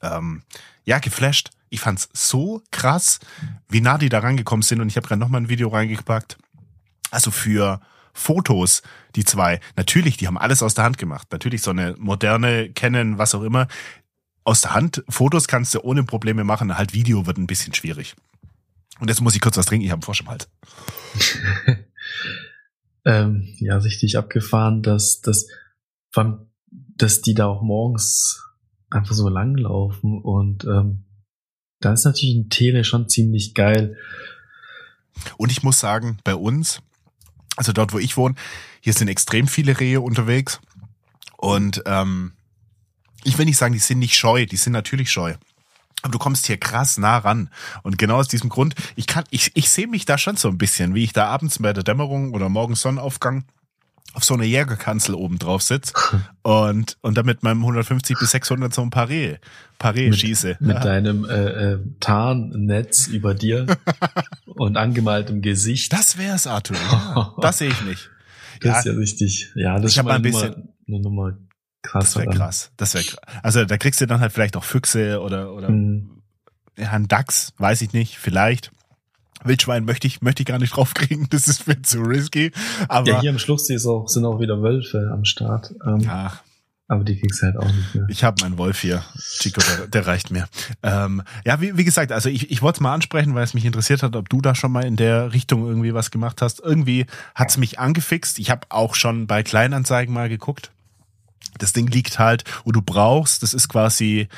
[0.01, 0.43] ähm,
[0.85, 1.51] ja, geflasht.
[1.69, 3.19] Ich fand's so krass,
[3.69, 4.81] wie nah die da rangekommen sind.
[4.81, 6.39] Und ich habe gerade nochmal ein Video reingepackt.
[7.11, 7.81] Also für
[8.13, 8.83] Fotos,
[9.17, 9.61] die zwei.
[9.77, 11.29] Natürlich, die haben alles aus der Hand gemacht.
[11.31, 13.69] Natürlich so eine moderne Canon, was auch immer.
[14.45, 16.77] Aus der Hand, Fotos kannst du ohne Probleme machen.
[16.77, 18.15] Halt Video wird ein bisschen schwierig.
[19.01, 20.49] Und jetzt muss ich kurz was trinken, ich habe einen Frosch im Hals.
[23.05, 25.49] ähm, ja, richtig abgefahren, dass, dass,
[26.97, 28.45] dass die da auch morgens
[28.91, 31.05] einfach so langlaufen und ähm,
[31.81, 33.97] da ist natürlich ein Tele schon ziemlich geil.
[35.37, 36.81] Und ich muss sagen, bei uns,
[37.57, 38.35] also dort, wo ich wohne,
[38.81, 40.61] hier sind extrem viele Rehe unterwegs.
[41.37, 42.33] Und ähm,
[43.25, 45.35] ich will nicht sagen, die sind nicht scheu, die sind natürlich scheu.
[46.03, 47.49] Aber du kommst hier krass nah ran.
[47.83, 50.59] Und genau aus diesem Grund, ich kann, ich, ich sehe mich da schon so ein
[50.59, 53.45] bisschen, wie ich da abends bei der Dämmerung oder morgens Sonnenaufgang
[54.15, 55.95] auf so einer Jägerkanzel oben drauf sitze
[56.43, 59.41] und, und dann mit meinem 150 bis 600 so ein paar Rehe
[59.83, 60.57] mit, schieße.
[60.61, 60.81] Mit ja.
[60.81, 63.67] deinem äh, äh, Tarnnetz über dir
[64.47, 65.93] und angemaltem Gesicht.
[65.93, 66.77] Das wär's, Arthur.
[66.77, 68.11] Ja, das sehe ich nicht.
[68.61, 69.53] Das ja, ist ja richtig.
[69.55, 71.39] Ja, das ich ist mal ein bisschen, Nummer, eine Nummer
[71.83, 72.05] krass.
[72.05, 72.71] Das wäre krass.
[72.77, 73.21] Das wäre krass.
[73.43, 76.23] Also da kriegst du dann halt vielleicht auch Füchse oder, oder mhm.
[76.77, 78.71] ja, ein Dachs, weiß ich nicht, vielleicht.
[79.45, 82.53] Wildschwein möchte ich, möchte ich gar nicht draufkriegen, das ist mir zu risky.
[82.89, 85.75] Aber ja, hier am Schlusssee ist auch, sind auch wieder Wölfe am Start.
[85.87, 86.43] Ähm, Ach.
[86.89, 88.05] Aber die kriegst du halt auch nicht mehr.
[88.09, 89.03] Ich habe meinen Wolf hier.
[89.41, 90.47] Chico, der, der reicht mir.
[90.83, 93.65] Ähm, ja, wie, wie gesagt, also ich, ich wollte es mal ansprechen, weil es mich
[93.65, 96.61] interessiert hat, ob du da schon mal in der Richtung irgendwie was gemacht hast.
[96.61, 98.39] Irgendwie hat's mich angefixt.
[98.39, 100.71] Ich habe auch schon bei Kleinanzeigen mal geguckt.
[101.59, 104.29] Das Ding liegt halt, wo du brauchst, das ist quasi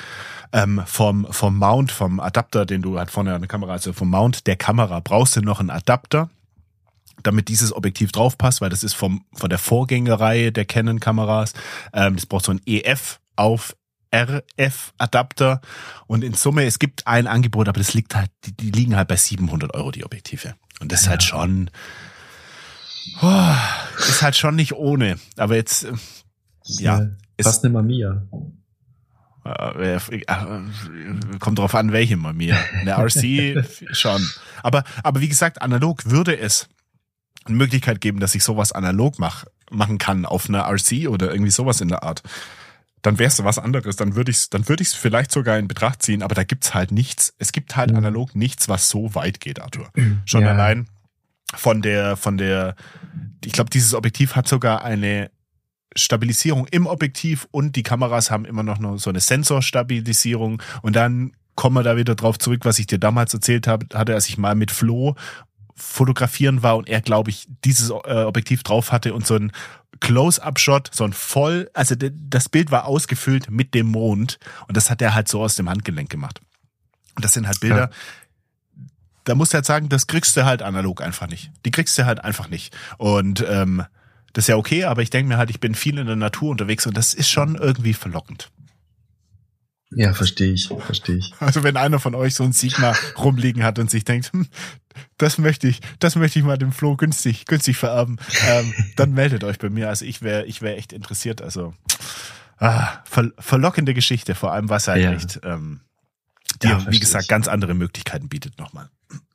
[0.53, 4.11] ähm, vom, vom Mount, vom Adapter, den du halt vorne an der Kamera, also vom
[4.11, 6.31] Mount der Kamera, brauchst du noch einen Adapter,
[7.23, 11.55] damit dieses Objektiv drauf passt, weil das ist vom, von der Vorgängerreihe der Canon-Kameras.
[11.93, 13.75] Ähm, das braucht so ein EF auf
[14.15, 15.61] RF-Adapter
[16.07, 19.09] und in Summe, es gibt ein Angebot, aber das liegt halt, die, die liegen halt
[19.09, 20.55] bei 700 Euro, die Objektive.
[20.81, 21.71] Und das ist halt schon,
[23.23, 23.55] oh,
[23.99, 25.19] ist halt schon nicht ohne.
[25.37, 25.89] Aber jetzt,
[26.67, 27.09] äh, ja.
[27.37, 28.23] Ist fast eine Mamiya.
[29.45, 30.27] Äh, äh,
[31.39, 32.57] kommt drauf an, welche Mamiya.
[32.81, 34.27] Eine RC schon.
[34.63, 36.69] Aber, aber wie gesagt, analog würde es
[37.45, 41.51] eine Möglichkeit geben, dass ich sowas analog mach, machen kann auf einer RC oder irgendwie
[41.51, 42.23] sowas in der Art
[43.05, 43.97] dann wär's was anderes.
[43.97, 46.75] Dann würde ich dann würde ich es vielleicht sogar in Betracht ziehen, aber da gibt's
[46.75, 47.35] halt nichts.
[47.39, 47.99] Es gibt halt mhm.
[47.99, 49.91] analog nichts, was so weit geht, Arthur.
[50.25, 50.51] Schon ja.
[50.51, 50.89] allein
[51.55, 52.75] von der von der
[53.45, 55.31] ich glaube, dieses Objektiv hat sogar eine
[55.97, 61.77] Stabilisierung im Objektiv und die Kameras haben immer noch so eine Sensorstabilisierung und dann kommen
[61.77, 64.55] wir da wieder drauf zurück, was ich dir damals erzählt habe, hatte, als ich mal
[64.55, 65.15] mit Flo
[65.77, 69.53] fotografieren war und er, glaube ich, dieses äh, Objektiv drauf hatte und so ein
[70.01, 75.03] Close-Up-Shot, so ein voll, also das Bild war ausgefüllt mit dem Mond und das hat
[75.03, 76.41] er halt so aus dem Handgelenk gemacht.
[77.17, 77.91] Und das sind halt Bilder, ja.
[79.25, 81.51] da musst du halt sagen, das kriegst du halt analog einfach nicht.
[81.65, 82.77] Die kriegst du halt einfach nicht.
[82.99, 83.85] Und ähm,
[84.35, 86.51] das ist ja okay, aber ich denke mir halt, ich bin viel in der Natur
[86.51, 88.51] unterwegs und das ist schon irgendwie verlockend.
[89.97, 91.33] Ja, verstehe ich, verstehe ich.
[91.39, 94.49] Also wenn einer von euch so ein Sigma rumliegen hat und sich denkt, hm,
[95.19, 98.19] das möchte ich, das möchte ich mal dem Flo günstig, günstig vererben,
[98.49, 99.89] ähm, dann meldet euch bei mir.
[99.89, 101.41] Also ich wäre, ich wäre echt interessiert.
[101.41, 101.75] Also
[102.59, 105.13] ah, ver verlockende Geschichte, vor allem was halt ja.
[105.13, 105.81] echt, ähm,
[106.61, 107.29] die, ja, wie gesagt, ich.
[107.29, 108.89] ganz andere Möglichkeiten bietet nochmal.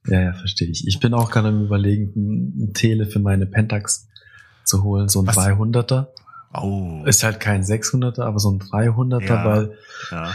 [0.07, 0.85] Ja, ja, verstehe ich.
[0.87, 4.08] Ich bin auch gerade im Überlegen, ein Tele für meine Pentax
[4.69, 5.37] zu holen, so ein was?
[5.37, 6.07] 300er.
[6.53, 7.03] Oh.
[7.05, 9.77] Ist halt kein 600er, aber so ein 300er, ja, weil
[10.11, 10.33] ja.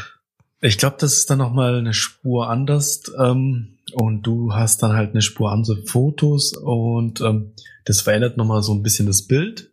[0.61, 3.11] ich glaube, das ist dann nochmal eine Spur anders.
[3.19, 7.53] Ähm, und du hast dann halt eine Spur andere Fotos und ähm,
[7.85, 9.71] das verändert nochmal so ein bisschen das Bild.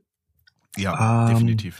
[0.77, 1.79] Ja, ähm, definitiv.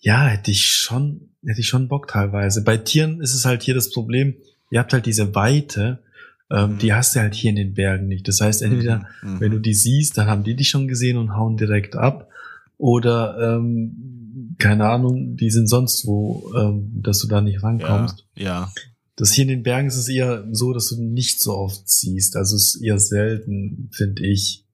[0.00, 2.62] Ja, hätte ich schon, hätte ich schon Bock teilweise.
[2.62, 4.34] Bei Tieren ist es halt hier das Problem,
[4.70, 6.02] ihr habt halt diese Weite,
[6.50, 6.78] ähm, mhm.
[6.78, 8.26] die hast du halt hier in den Bergen nicht.
[8.26, 9.34] Das heißt, entweder, mhm.
[9.34, 9.40] mhm.
[9.40, 12.28] wenn du die siehst, dann haben die dich schon gesehen und hauen direkt ab.
[12.76, 18.26] Oder ähm, keine Ahnung, die sind sonst wo, ähm, dass du da nicht rankommst.
[18.34, 18.72] Ja, ja.
[19.16, 22.36] Das hier in den Bergen ist es eher so, dass du nicht so oft siehst.
[22.36, 24.64] Also es ist eher selten, finde ich.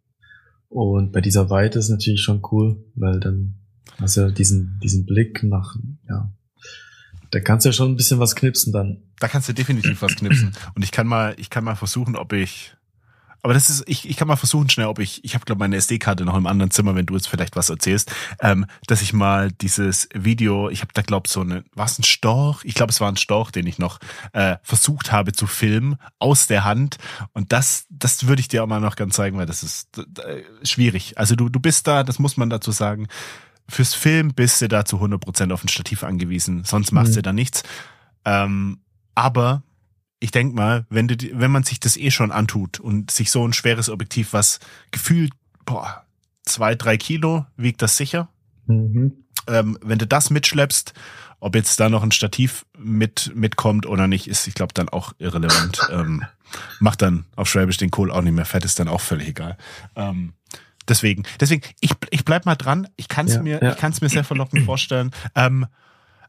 [0.68, 3.54] Und bei dieser Weite ist natürlich schon cool, weil dann
[3.98, 5.76] hast du ja diesen, diesen Blick nach,
[6.08, 6.32] ja.
[7.30, 9.02] Da kannst du ja schon ein bisschen was knipsen dann.
[9.18, 10.52] Da kannst du definitiv was knipsen.
[10.74, 12.76] Und ich kann mal, ich kann mal versuchen, ob ich
[13.46, 15.76] aber das ist, ich, ich kann mal versuchen schnell, ob ich, ich habe glaube meine
[15.76, 19.52] SD-Karte noch im anderen Zimmer, wenn du jetzt vielleicht was erzählst, ähm, dass ich mal
[19.52, 22.64] dieses Video, ich habe da glaube so eine, war es ein Storch?
[22.64, 24.00] Ich glaube, es war ein Storch, den ich noch
[24.32, 26.96] äh, versucht habe zu filmen aus der Hand.
[27.34, 30.42] Und das, das würde ich dir auch mal noch ganz zeigen, weil das ist äh,
[30.64, 31.16] schwierig.
[31.16, 33.06] Also du, du bist da, das muss man dazu sagen.
[33.68, 37.16] Fürs Film bist du da zu 100% auf ein Stativ angewiesen, sonst machst mhm.
[37.16, 37.62] du da nichts.
[38.24, 38.78] Ähm,
[39.14, 39.62] aber
[40.20, 43.46] ich denk mal, wenn, du, wenn man sich das eh schon antut und sich so
[43.46, 45.32] ein schweres Objektiv, was gefühlt,
[45.64, 46.04] boah,
[46.42, 48.28] zwei, drei Kilo wiegt das sicher.
[48.66, 49.24] Mhm.
[49.48, 50.94] Ähm, wenn du das mitschleppst,
[51.38, 55.12] ob jetzt da noch ein Stativ mit mitkommt oder nicht, ist, ich glaube, dann auch
[55.18, 55.80] irrelevant.
[55.90, 56.24] ähm,
[56.80, 59.56] macht dann auf Schwäbisch den Kohl auch nicht mehr fett, ist dann auch völlig egal.
[59.94, 60.32] Ähm,
[60.88, 62.88] deswegen, deswegen, ich, ich bleib mal dran.
[62.96, 63.72] Ich kann es ja, mir, ja.
[63.72, 65.10] ich kann es mir sehr verlockend vorstellen.
[65.34, 65.66] Ähm,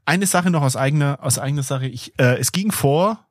[0.05, 1.87] eine Sache noch aus eigener, aus eigener Sache.
[1.87, 3.27] Ich, äh, es ging vor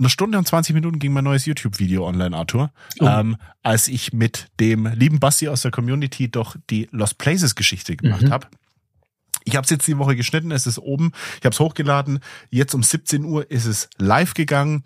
[0.00, 3.06] eine Stunde und 20 Minuten ging mein neues YouTube-Video online, Arthur, oh.
[3.06, 8.22] ähm, als ich mit dem lieben Basti aus der Community doch die Lost Places-Geschichte gemacht
[8.22, 8.30] mhm.
[8.30, 8.46] habe.
[9.44, 12.20] Ich habe es jetzt die Woche geschnitten, es ist oben, ich habe es hochgeladen.
[12.50, 14.82] Jetzt um 17 Uhr ist es live gegangen.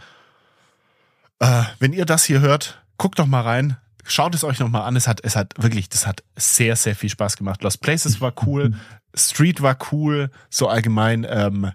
[1.38, 3.77] Äh, wenn ihr das hier hört, guckt doch mal rein.
[4.07, 4.97] Schaut es euch noch mal an.
[4.97, 7.62] Es hat, es hat wirklich, das hat sehr, sehr viel Spaß gemacht.
[7.62, 8.75] Lost Places war cool,
[9.14, 11.27] Street war cool, so allgemein.
[11.29, 11.73] Ähm,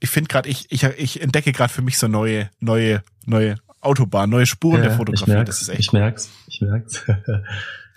[0.00, 4.30] ich finde gerade, ich, ich, ich entdecke gerade für mich so neue, neue, neue Autobahn,
[4.30, 5.30] neue Spuren ja, der Fotografie.
[5.30, 5.80] Merk's, das ist echt.
[5.80, 6.00] Ich cool.
[6.00, 7.02] merk's, ich merk's.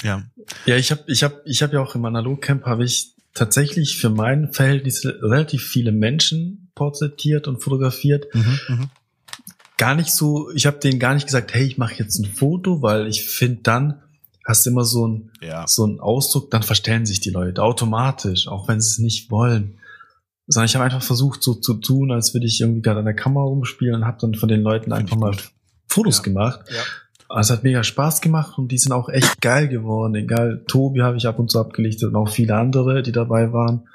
[0.03, 0.23] ja.
[0.65, 4.09] Ja, ich habe, ich habe, ich habe ja auch im Analogcamp habe ich tatsächlich für
[4.09, 8.25] mein Verhältnis relativ viele Menschen porträtiert und fotografiert.
[8.33, 8.89] Mhm, mh.
[9.77, 12.81] Gar nicht so, ich habe denen gar nicht gesagt, hey, ich mache jetzt ein Foto,
[12.81, 13.99] weil ich finde dann
[14.45, 15.65] hast du immer so ein ja.
[15.67, 19.77] so ein Ausdruck, dann verstellen sich die Leute automatisch, auch wenn sie es nicht wollen
[20.47, 23.15] sondern ich habe einfach versucht, so zu tun, als würde ich irgendwie gerade an der
[23.15, 25.35] Kamera rumspielen und habe dann von den Leuten Find einfach mal
[25.87, 26.23] Fotos ja.
[26.23, 26.61] gemacht.
[26.69, 26.81] Ja.
[27.29, 30.15] Also es hat mega Spaß gemacht und die sind auch echt geil geworden.
[30.15, 33.87] Egal, Tobi habe ich ab und zu abgelichtet und auch viele andere, die dabei waren.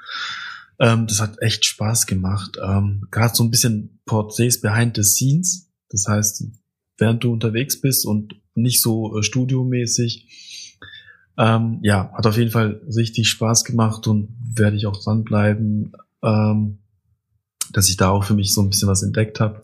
[0.79, 2.57] Ähm, das hat echt Spaß gemacht.
[2.61, 5.68] Ähm, Gerade so ein bisschen Porträts behind the scenes.
[5.89, 6.45] Das heißt,
[6.97, 10.77] während du unterwegs bist und nicht so äh, studiomäßig.
[11.37, 16.79] Ähm, ja, hat auf jeden Fall richtig Spaß gemacht und werde ich auch dranbleiben, ähm,
[17.71, 19.61] dass ich da auch für mich so ein bisschen was entdeckt habe.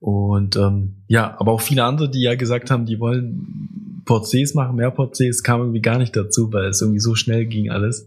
[0.00, 4.76] Und ähm, ja, aber auch viele andere, die ja gesagt haben, die wollen Porträts machen,
[4.76, 8.06] mehr Porträts, kam irgendwie gar nicht dazu, weil es irgendwie so schnell ging alles.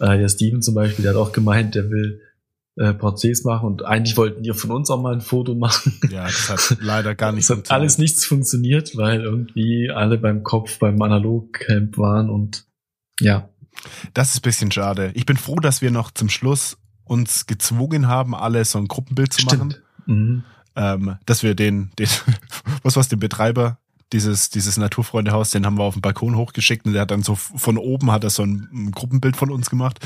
[0.00, 2.20] Äh, der Steven zum Beispiel, der hat auch gemeint, der will
[2.76, 6.00] äh, Porträts machen und eigentlich wollten die von uns auch mal ein Foto machen.
[6.10, 10.42] Ja, das hat leider gar nicht Es hat alles nichts funktioniert, weil irgendwie alle beim
[10.42, 12.66] Kopf beim Analogcamp waren und
[13.20, 13.48] ja.
[14.12, 15.12] Das ist bisschen schade.
[15.14, 19.32] Ich bin froh, dass wir noch zum Schluss uns gezwungen haben, alle so ein Gruppenbild
[19.32, 19.58] zu Stimmt.
[19.58, 19.74] machen.
[20.06, 20.44] Mhm.
[20.76, 22.08] Ähm, dass wir den, den
[22.82, 23.78] was war's, den Betreiber
[24.14, 27.34] dieses, dieses Naturfreundehaus, den haben wir auf den Balkon hochgeschickt und der hat dann so
[27.34, 29.98] von oben hat er so ein, Gruppenbild von uns gemacht.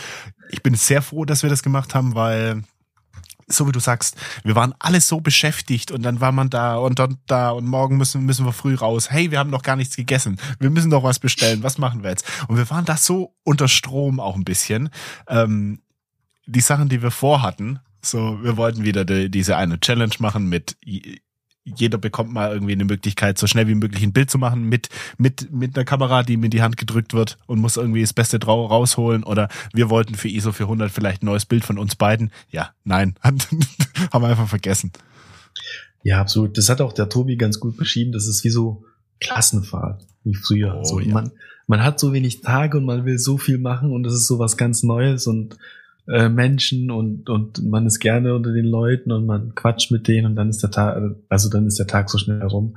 [0.50, 2.62] Ich bin sehr froh, dass wir das gemacht haben, weil
[3.46, 6.98] so wie du sagst, wir waren alle so beschäftigt und dann war man da und
[6.98, 9.10] dann da und morgen müssen, müssen wir früh raus.
[9.10, 10.38] Hey, wir haben noch gar nichts gegessen.
[10.58, 11.62] Wir müssen doch was bestellen.
[11.62, 12.26] Was machen wir jetzt?
[12.48, 14.90] Und wir waren da so unter Strom auch ein bisschen.
[15.28, 15.80] Ähm,
[16.46, 20.76] die Sachen, die wir vorhatten, so, wir wollten wieder die, diese eine Challenge machen mit
[21.76, 24.88] jeder bekommt mal irgendwie eine Möglichkeit, so schnell wie möglich ein Bild zu machen mit,
[25.16, 28.12] mit, mit einer Kamera, die ihm in die Hand gedrückt wird und muss irgendwie das
[28.12, 29.24] Beste drau rausholen.
[29.24, 32.30] Oder wir wollten für ISO 400 vielleicht ein neues Bild von uns beiden.
[32.50, 33.38] Ja, nein, haben
[34.12, 34.92] wir einfach vergessen.
[36.02, 36.56] Ja, absolut.
[36.56, 38.12] Das hat auch der Tobi ganz gut beschrieben.
[38.12, 38.84] Das ist wie so
[39.20, 40.76] Klassenfahrt, wie früher.
[40.78, 41.12] Oh, so, ja.
[41.12, 41.32] man,
[41.66, 44.38] man hat so wenig Tage und man will so viel machen und das ist so
[44.38, 45.58] was ganz Neues und
[46.10, 50.26] äh, Menschen und, und man ist gerne unter den Leuten und man quatscht mit denen
[50.26, 52.76] und dann ist der Tag, also dann ist der Tag so schnell herum.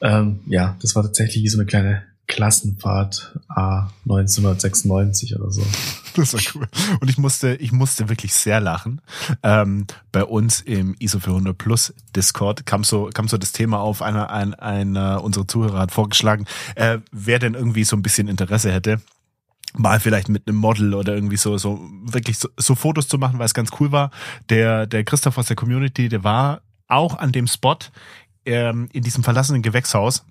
[0.00, 5.62] Ähm, ja, das war tatsächlich so eine kleine Klassenfahrt A 1996 oder so.
[6.16, 6.68] Das war cool.
[7.00, 9.00] Und ich musste, ich musste wirklich sehr lachen.
[9.42, 14.00] Ähm, bei uns im ISO 400 Plus Discord kam so, kam so das Thema auf.
[14.00, 18.70] Einer, ein, einer unserer Zuhörer hat vorgeschlagen, äh, wer denn irgendwie so ein bisschen Interesse
[18.70, 19.00] hätte,
[19.76, 23.38] mal vielleicht mit einem Model oder irgendwie so, so wirklich so, so Fotos zu machen,
[23.38, 24.10] weil es ganz cool war.
[24.48, 27.78] Der, der Christoph aus der Community, der war auch an dem Spot
[28.44, 30.24] ähm, in diesem verlassenen Gewächshaus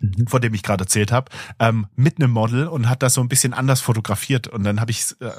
[0.00, 0.26] Mhm.
[0.28, 3.28] von dem ich gerade erzählt habe, ähm, mit einem Model und hat das so ein
[3.28, 4.48] bisschen anders fotografiert.
[4.48, 5.30] Und dann habe ich, äh,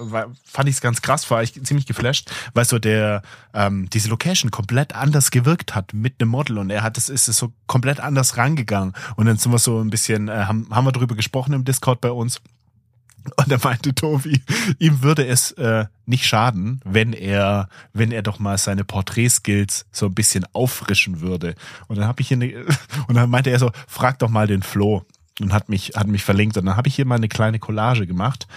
[0.45, 3.24] fand ich es ganz krass, war ich ziemlich geflasht, weil so der
[3.56, 7.28] ähm, diese Location komplett anders gewirkt hat mit einem Model und er hat es ist
[7.28, 8.93] es so komplett anders rangegangen.
[9.15, 12.00] Und dann sind wir so ein bisschen, äh, haben, haben wir drüber gesprochen im Discord
[12.00, 12.39] bei uns.
[13.36, 14.41] Und da meinte Tobi,
[14.79, 20.07] ihm würde es äh, nicht schaden, wenn er, wenn er doch mal seine Porträtskills so
[20.07, 21.55] ein bisschen auffrischen würde.
[21.88, 22.65] Und dann habe ich hier eine,
[23.07, 25.05] und dann meinte er so, frag doch mal den Flo
[25.39, 26.57] und hat mich, hat mich verlinkt.
[26.57, 28.47] Und dann habe ich hier mal eine kleine Collage gemacht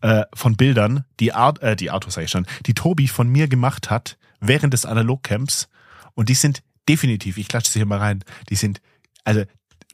[0.00, 3.48] äh, von Bildern, die Art, äh, die Arthur sag ich schon, die Tobi von mir
[3.48, 5.68] gemacht hat während des Analogcamps.
[6.14, 8.80] Und die sind definitiv, ich klatsche sie hier mal rein, die sind,
[9.24, 9.44] also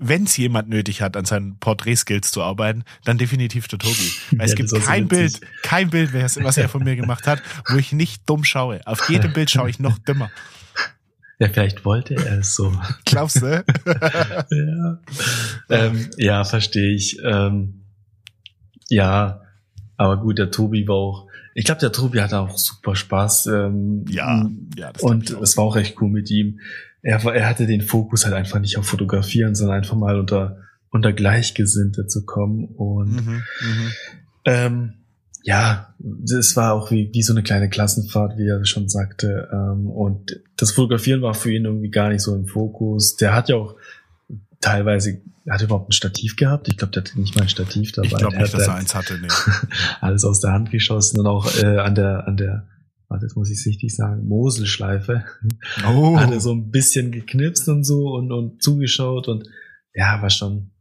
[0.00, 4.12] wenn es jemand nötig hat, an seinen Porträtskills zu arbeiten, dann definitiv der Tobi.
[4.32, 5.08] Weil es Ja, gibt kein.
[5.08, 8.80] Bild, kein Bild, was er von mir gemacht hat, wo ich nicht dumm schaue.
[8.86, 10.30] Auf jedem Bild schaue ich noch dümmer.
[11.38, 12.72] Ja, vielleicht wollte er es so.
[13.04, 13.64] Glaubst du?
[14.50, 14.98] ja,
[15.68, 17.18] ähm, ja verstehe ich.
[17.24, 17.82] Ähm,
[18.88, 19.42] ja,
[19.96, 21.28] aber gut, der Tobi war auch.
[21.54, 23.46] Ich glaube, der Tobi hatte auch super Spaß.
[23.46, 26.60] Ähm, Ja, ja, das und es war auch echt cool mit ihm.
[27.04, 30.58] Er, war- er hatte den Fokus halt einfach nicht auf Fotografieren, sondern einfach mal unter
[30.90, 32.66] unter Gleichgesinnte zu kommen.
[32.66, 33.90] Und Mhm, mhm.
[34.44, 34.92] ähm,
[35.42, 35.92] ja,
[36.24, 39.48] es war auch wie, wie so eine kleine Klassenfahrt, wie er schon sagte.
[39.52, 43.16] Ähm, und das Fotografieren war für ihn irgendwie gar nicht so im Fokus.
[43.16, 43.74] Der hat ja auch
[44.60, 46.68] teilweise, er hat überhaupt ein Stativ gehabt.
[46.68, 48.06] Ich glaube, der hatte nicht mal ein Stativ dabei.
[48.08, 49.18] Ich glaube nicht, hat dass er eins hatte.
[49.20, 49.28] Nee.
[50.00, 52.66] alles aus der Hand geschossen und auch äh, an der, an der,
[53.14, 55.24] warte, jetzt muss ich es richtig sagen, Moselschleife.
[55.88, 56.18] Oh.
[56.20, 59.46] Er so ein bisschen geknipst und so und, und zugeschaut und
[59.94, 60.72] ja, war schon,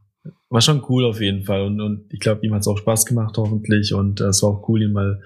[0.50, 1.62] war schon cool auf jeden Fall.
[1.62, 3.94] Und, und ich glaube, ihm hat es auch Spaß gemacht, hoffentlich.
[3.94, 5.22] Und äh, es war auch cool, ihn mal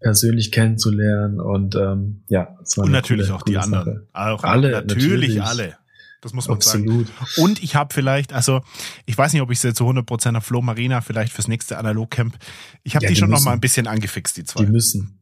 [0.00, 1.40] persönlich kennenzulernen.
[1.40, 4.06] Und ähm, ja, es war Und natürlich coole, auch die anderen.
[4.12, 5.42] Auch Alle, natürlich, natürlich.
[5.42, 5.74] alle.
[6.20, 6.84] Das muss man sagen.
[6.84, 7.08] Absolut.
[7.38, 8.60] Und ich habe vielleicht, also
[9.06, 12.38] ich weiß nicht, ob ich sie zu 100% auf Flo Marina vielleicht fürs nächste Analogcamp,
[12.84, 13.46] ich habe Ja, die, die schon noch müssen.
[13.46, 14.64] mal ein bisschen angefixt, die zwei.
[14.64, 15.18] Die müssen.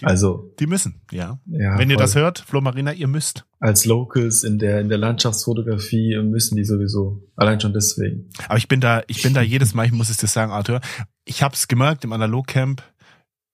[0.00, 1.38] Die- Also, Die müssen, ja.
[1.46, 1.78] ja.
[1.78, 3.44] Wenn ihr das hört, Flo Marina, ihr müsst.
[3.60, 7.22] Als Locals in der, in der Landschaftsfotografie müssen die sowieso.
[7.36, 8.28] Allein schon deswegen.
[8.48, 10.80] Aber ich bin da, ich bin da jedes Mal, ich muss es dir sagen, Arthur,
[11.24, 12.82] ich habe es gemerkt im Analogcamp,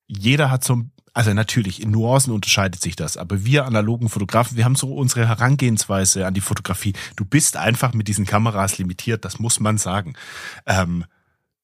[0.06, 4.56] jeder hat so ein also natürlich, in Nuancen unterscheidet sich das, aber wir analogen Fotografen,
[4.56, 6.92] wir haben so unsere Herangehensweise an die Fotografie.
[7.16, 10.14] Du bist einfach mit diesen Kameras limitiert, das muss man sagen.
[10.66, 11.04] Ähm,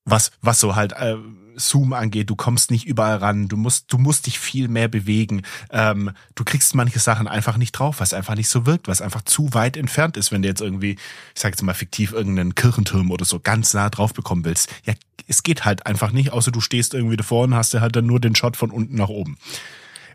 [0.06, 1.16] was, was so halt äh,
[1.56, 5.42] Zoom angeht, du kommst nicht überall ran, du musst, du musst dich viel mehr bewegen.
[5.70, 9.22] Ähm, du kriegst manche Sachen einfach nicht drauf, was einfach nicht so wirkt, was einfach
[9.22, 13.10] zu weit entfernt ist, wenn du jetzt irgendwie, ich sag jetzt mal fiktiv, irgendeinen Kirchenturm
[13.10, 14.72] oder so ganz nah drauf bekommen willst.
[14.84, 14.94] Ja,
[15.26, 18.06] es geht halt einfach nicht, außer du stehst irgendwie davor und hast du halt dann
[18.06, 19.38] nur den Shot von unten nach oben.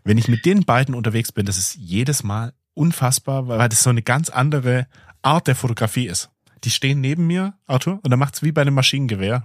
[0.04, 3.90] Wenn ich mit den beiden unterwegs bin, das ist jedes Mal unfassbar, weil das so
[3.90, 4.86] eine ganz andere
[5.22, 6.31] Art der Fotografie ist
[6.64, 9.44] die stehen neben mir, Arthur, und dann macht's wie bei einem Maschinengewehr.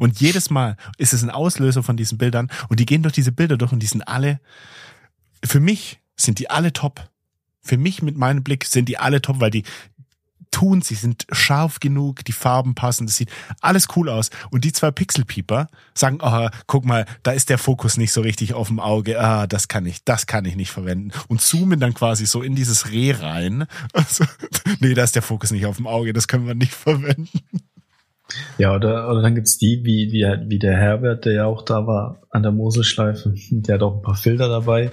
[0.00, 3.32] Und jedes Mal ist es ein Auslöser von diesen Bildern und die gehen durch diese
[3.32, 4.40] Bilder durch und die sind alle,
[5.44, 7.08] für mich sind die alle top.
[7.60, 9.64] Für mich mit meinem Blick sind die alle top, weil die,
[10.50, 13.30] tun, sie sind scharf genug, die Farben passen, das sieht
[13.60, 14.30] alles cool aus.
[14.50, 18.54] Und die zwei Pixelpieper sagen, oh, guck mal, da ist der Fokus nicht so richtig
[18.54, 21.10] auf dem Auge, ah, das kann ich, das kann ich nicht verwenden.
[21.28, 23.66] Und zoomen dann quasi so in dieses Reh rein.
[23.92, 24.24] Also,
[24.80, 27.28] nee, da ist der Fokus nicht auf dem Auge, das können wir nicht verwenden.
[28.58, 31.86] Ja, oder, oder dann gibt's die, wie, wie, wie der Herbert, der ja auch da
[31.86, 34.90] war an der Moselschleife, der hat auch ein paar Filter dabei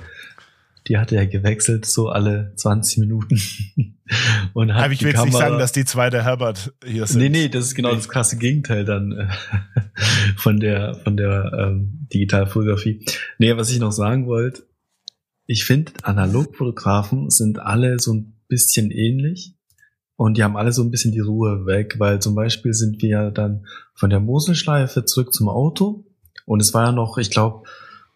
[0.87, 3.39] die hatte er gewechselt, so alle 20 Minuten.
[4.53, 7.21] und hat Aber ich will jetzt nicht sagen, dass die zwei der Herbert hier sind.
[7.21, 7.95] Nee, nee, das ist genau nee.
[7.95, 9.27] das krasse Gegenteil dann äh,
[10.37, 13.05] von der, von der ähm, Digitalfotografie.
[13.39, 14.63] Nee, was ich noch sagen wollte,
[15.47, 19.55] ich finde, Analogfotografen sind alle so ein bisschen ähnlich.
[20.17, 23.31] Und die haben alle so ein bisschen die Ruhe weg, weil zum Beispiel sind wir
[23.31, 23.65] dann
[23.95, 26.05] von der Moselschleife zurück zum Auto.
[26.45, 27.67] Und es war ja noch, ich glaube,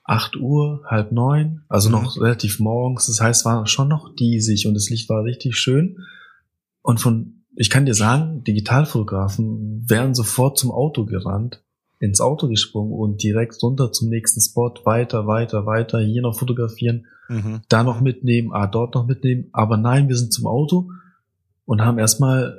[0.09, 1.95] 8 Uhr, halb neun, also mhm.
[1.95, 3.05] noch relativ morgens.
[3.05, 5.99] Das heißt, war schon noch diesig und das Licht war richtig schön.
[6.81, 11.63] Und von, ich kann dir sagen, Digitalfotografen wären sofort zum Auto gerannt,
[11.99, 17.05] ins Auto gesprungen und direkt runter zum nächsten Spot, weiter, weiter, weiter, hier noch fotografieren,
[17.27, 17.61] mhm.
[17.69, 19.49] da noch mitnehmen, ah, dort noch mitnehmen.
[19.51, 20.89] Aber nein, wir sind zum Auto
[21.65, 22.57] und haben erstmal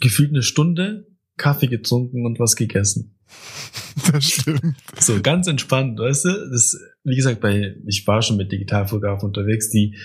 [0.00, 1.06] gefühlt eine Stunde
[1.38, 3.14] Kaffee getrunken und was gegessen.
[4.12, 4.76] Das stimmt.
[4.98, 6.50] So ganz entspannt, weißt du?
[6.52, 9.96] Das, wie gesagt, bei ich war schon mit Digitalfotografen unterwegs, die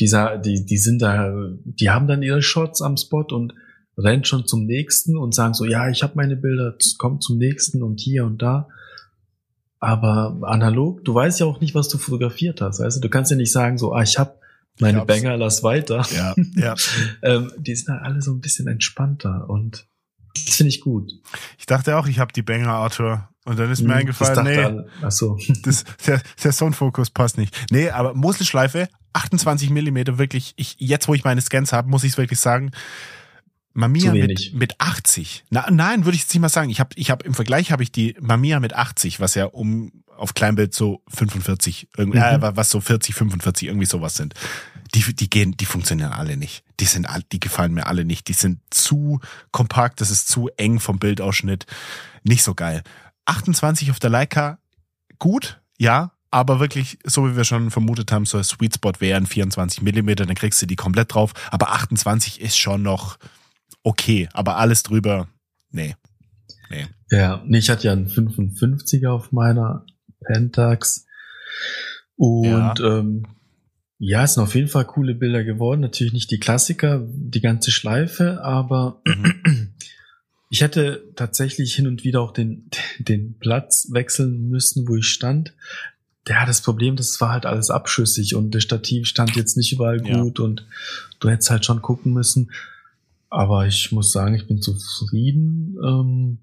[0.00, 0.10] die,
[0.42, 1.30] die die sind da,
[1.64, 3.52] die haben dann ihre Shots am Spot und
[3.98, 7.82] rennen schon zum nächsten und sagen so, ja, ich habe meine Bilder, komm zum nächsten
[7.82, 8.68] und hier und da.
[9.78, 12.80] Aber analog, du weißt ja auch nicht, was du fotografiert hast.
[12.80, 14.38] Weißt du, kannst ja nicht sagen so, ah, ich habe
[14.80, 16.06] meine Banger, lass weiter.
[16.14, 16.74] Ja, ja.
[17.22, 19.86] ähm, die sind da alle so ein bisschen entspannter und
[20.34, 21.12] das finde ich gut.
[21.58, 23.28] Ich dachte auch, ich habe die Banger, Arthur.
[23.44, 24.84] Und dann ist mir hm, eingefallen, nee.
[25.02, 25.36] Ach so.
[25.64, 27.54] das, der, der Soundfokus passt nicht.
[27.70, 32.12] Nee, aber Moselschleife, 28 Millimeter, wirklich, ich, jetzt wo ich meine Scans habe, muss ich
[32.12, 32.70] es wirklich sagen,
[33.74, 35.44] Mamiya mit, mit 80.
[35.50, 36.70] Na, nein, würde ich jetzt nicht mal sagen.
[36.70, 40.04] Ich habe ich hab, im Vergleich habe ich die Mamiya mit 80, was ja um
[40.16, 42.24] auf Kleinbild so 45, irgendwie, mhm.
[42.24, 44.34] äh, was so 40, 45, irgendwie sowas sind
[44.94, 46.64] die, die gehen, die funktionieren alle nicht.
[46.80, 48.28] Die sind, die gefallen mir alle nicht.
[48.28, 49.20] Die sind zu
[49.50, 51.66] kompakt, das ist zu eng vom Bildausschnitt.
[52.22, 52.82] Nicht so geil.
[53.24, 54.58] 28 auf der Leica,
[55.18, 59.26] gut, ja, aber wirklich, so wie wir schon vermutet haben, so ein Sweet Spot wären
[59.26, 61.32] 24 Millimeter, dann kriegst du die komplett drauf.
[61.50, 63.18] Aber 28 ist schon noch
[63.82, 65.28] okay, aber alles drüber,
[65.70, 65.94] nee.
[66.70, 66.86] Nee.
[67.10, 69.84] Ja, ich hatte ja einen 55er auf meiner
[70.24, 71.04] Pentax.
[72.16, 72.74] Und ja.
[72.78, 73.26] ähm,
[74.04, 75.80] ja, es sind auf jeden Fall coole Bilder geworden.
[75.80, 79.74] Natürlich nicht die Klassiker, die ganze Schleife, aber mhm.
[80.50, 85.54] ich hätte tatsächlich hin und wieder auch den, den Platz wechseln müssen, wo ich stand.
[86.26, 90.00] Ja, das Problem, das war halt alles abschüssig und das Stativ stand jetzt nicht überall
[90.00, 90.44] gut ja.
[90.44, 90.66] und
[91.20, 92.50] du hättest halt schon gucken müssen.
[93.30, 95.76] Aber ich muss sagen, ich bin zufrieden.
[95.86, 96.38] Ähm,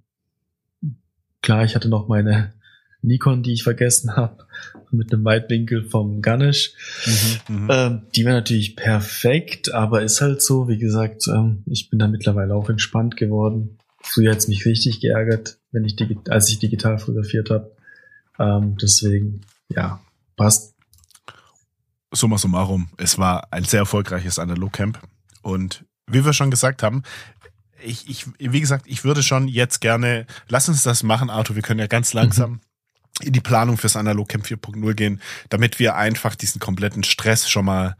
[1.42, 2.54] klar, ich hatte noch meine
[3.02, 4.46] Nikon, die ich vergessen habe,
[4.92, 6.74] mit einem Weitwinkel vom Ganesh.
[7.06, 11.90] Mhm, mhm, ähm, die wäre natürlich perfekt, aber ist halt so, wie gesagt, ähm, ich
[11.90, 13.78] bin da mittlerweile auch entspannt geworden.
[14.02, 15.96] Früher hat's mich richtig geärgert, wenn ich
[16.30, 17.76] als ich digital fotografiert habe.
[18.40, 20.00] Ähm, deswegen, ja,
[20.36, 20.74] passt.
[22.12, 25.00] Summa summarum, es war ein sehr erfolgreiches Analogcamp
[25.44, 27.04] und wie wir schon gesagt haben,
[27.84, 31.62] ich, ich, wie gesagt, ich würde schon jetzt gerne, lass uns das machen, Arthur, wir
[31.62, 32.60] können ja ganz langsam mhm
[33.22, 37.66] in die Planung fürs Analog Camp 4.0 gehen, damit wir einfach diesen kompletten Stress schon
[37.66, 37.96] mal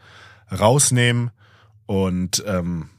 [0.52, 1.32] rausnehmen
[1.86, 2.90] und ähm,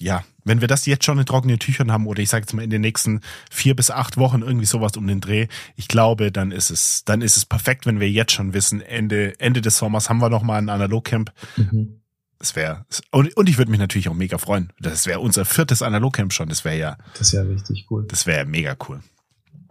[0.00, 2.62] ja, wenn wir das jetzt schon in trockenen Tüchern haben oder ich sage jetzt mal
[2.62, 3.20] in den nächsten
[3.50, 7.22] vier bis acht Wochen irgendwie sowas um den Dreh, ich glaube, dann ist es, dann
[7.22, 10.42] ist es perfekt, wenn wir jetzt schon wissen, Ende Ende des Sommers haben wir noch
[10.42, 11.32] mal ein Analogcamp.
[11.56, 12.00] Mhm.
[12.38, 14.72] Das wäre und, und ich würde mich natürlich auch mega freuen.
[14.80, 16.48] Das wäre unser viertes Analogcamp schon.
[16.48, 16.98] Das wäre ja.
[17.18, 18.06] Das wäre richtig cool.
[18.08, 19.00] Das wäre mega cool.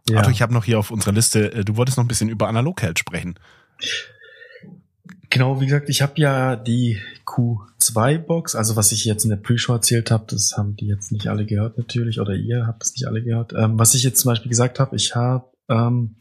[0.09, 0.17] Ja.
[0.19, 2.47] Arthur, ich habe noch hier auf unserer Liste, äh, du wolltest noch ein bisschen über
[2.47, 3.35] Analogcard sprechen.
[5.29, 9.37] Genau, wie gesagt, ich habe ja die Q2 Q2-Box, also was ich jetzt in der
[9.37, 12.93] Pre-Show erzählt habe, das haben die jetzt nicht alle gehört natürlich, oder ihr habt es
[12.93, 13.53] nicht alle gehört.
[13.53, 16.15] Ähm, was ich jetzt zum Beispiel gesagt habe, ich habe ähm,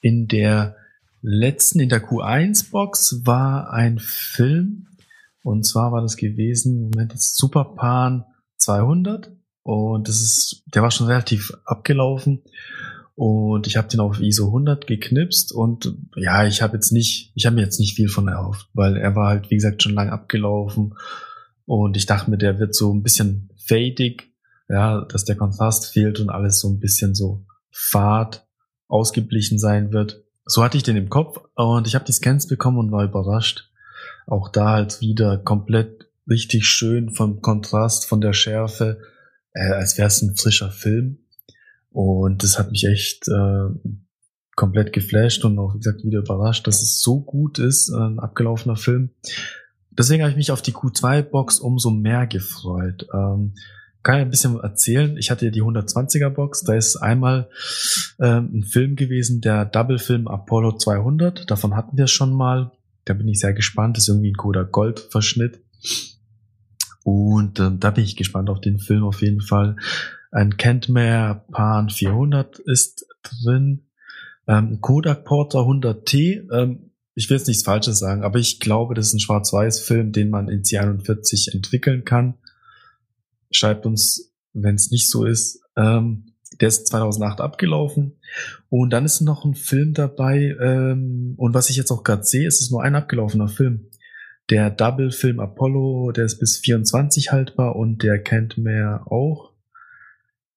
[0.00, 0.76] in der
[1.22, 4.86] letzten, in der Q1-Box war ein Film,
[5.42, 8.24] und zwar war das gewesen, Moment, jetzt Superpan
[8.56, 9.32] 200,
[9.62, 12.42] und das ist, der war schon relativ abgelaufen.
[13.18, 17.46] Und ich habe den auf ISO 100 geknipst und ja, ich habe jetzt nicht, ich
[17.46, 20.08] habe mir jetzt nicht viel von erhofft, weil er war halt, wie gesagt, schon lang
[20.08, 20.94] abgelaufen
[21.64, 24.32] und ich dachte mir, der wird so ein bisschen fadig,
[24.68, 28.46] ja, dass der Kontrast fehlt und alles so ein bisschen so fad,
[28.86, 30.22] ausgeblichen sein wird.
[30.44, 33.68] So hatte ich den im Kopf und ich habe die Scans bekommen und war überrascht.
[34.28, 39.00] Auch da halt wieder komplett richtig schön vom Kontrast, von der Schärfe,
[39.54, 41.18] äh, als wäre es ein frischer Film
[41.90, 43.68] und das hat mich echt äh,
[44.54, 48.76] komplett geflasht und auch, wie gesagt, wieder überrascht, dass es so gut ist, ein abgelaufener
[48.76, 49.10] Film.
[49.90, 53.06] Deswegen habe ich mich auf die Q2-Box umso mehr gefreut.
[53.12, 53.54] Ähm,
[54.02, 55.16] kann ich ein bisschen erzählen.
[55.16, 56.62] Ich hatte die 120er Box.
[56.62, 57.50] Da ist einmal
[58.20, 61.50] ähm, ein Film gewesen, der Double-Film Apollo 200.
[61.50, 62.72] Davon hatten wir schon mal.
[63.04, 63.96] Da bin ich sehr gespannt.
[63.96, 65.60] Das ist irgendwie ein Coda Gold-Verschnitt.
[67.02, 69.76] Und ähm, da bin ich gespannt auf den Film auf jeden Fall.
[70.30, 73.86] Ein Kentmere Pan 400 ist drin.
[74.46, 76.52] Ähm, Kodak Porter 100T.
[76.52, 80.30] Ähm, ich will jetzt nichts Falsches sagen, aber ich glaube, das ist ein Schwarz-Weiß-Film, den
[80.30, 82.34] man in C41 entwickeln kann.
[83.50, 85.60] Schreibt uns, wenn es nicht so ist.
[85.76, 88.18] Ähm, der ist 2008 abgelaufen.
[88.68, 90.56] Und dann ist noch ein Film dabei.
[90.60, 93.90] Ähm, und was ich jetzt auch gerade sehe, ist es nur ein abgelaufener Film.
[94.50, 99.47] Der Double-Film Apollo, der ist bis 24 haltbar und der kennt mehr auch.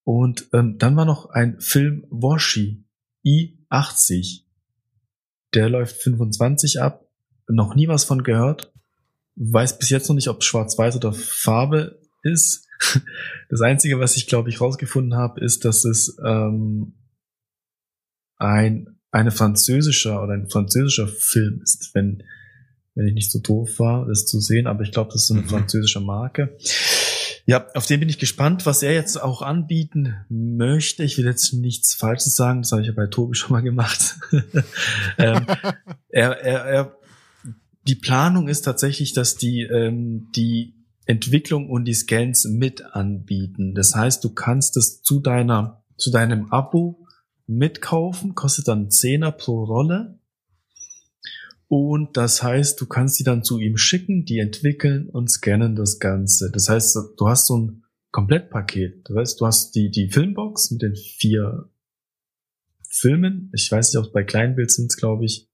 [0.03, 2.83] Und ähm, dann war noch ein Film Washi
[3.25, 4.43] I80.
[5.53, 7.05] Der läuft 25 ab.
[7.47, 8.73] Noch nie was von gehört.
[9.35, 12.67] Weiß bis jetzt noch nicht, ob schwarz-weiß oder Farbe ist.
[13.49, 16.93] Das Einzige, was ich, glaube ich, rausgefunden habe, ist, dass es ähm,
[18.37, 22.23] ein eine französischer oder ein französischer Film ist, wenn
[22.95, 25.41] wenn ich nicht so doof war, das zu sehen, aber ich glaube, das ist eine
[25.41, 25.47] mhm.
[25.47, 26.57] französische Marke.
[27.51, 31.03] Ja, auf den bin ich gespannt, was er jetzt auch anbieten möchte.
[31.03, 34.15] Ich will jetzt nichts Falsches sagen, das habe ich ja bei Tobi schon mal gemacht.
[35.17, 35.45] ähm,
[36.07, 36.97] er, er, er,
[37.85, 40.75] die Planung ist tatsächlich, dass die, ähm, die
[41.05, 43.75] Entwicklung und die Scans mit anbieten.
[43.75, 47.05] Das heißt, du kannst es zu deiner, zu deinem Abo
[47.47, 50.20] mitkaufen, kostet dann Zehner pro Rolle
[51.71, 55.99] und das heißt, du kannst die dann zu ihm schicken, die entwickeln und scannen das
[55.99, 56.51] Ganze.
[56.51, 59.07] Das heißt, du hast so ein Komplettpaket.
[59.07, 61.69] Das heißt, du hast die, die Filmbox mit den vier
[62.89, 63.49] Filmen.
[63.55, 65.47] Ich weiß nicht, ob es bei Kleinbild sind, glaube ich,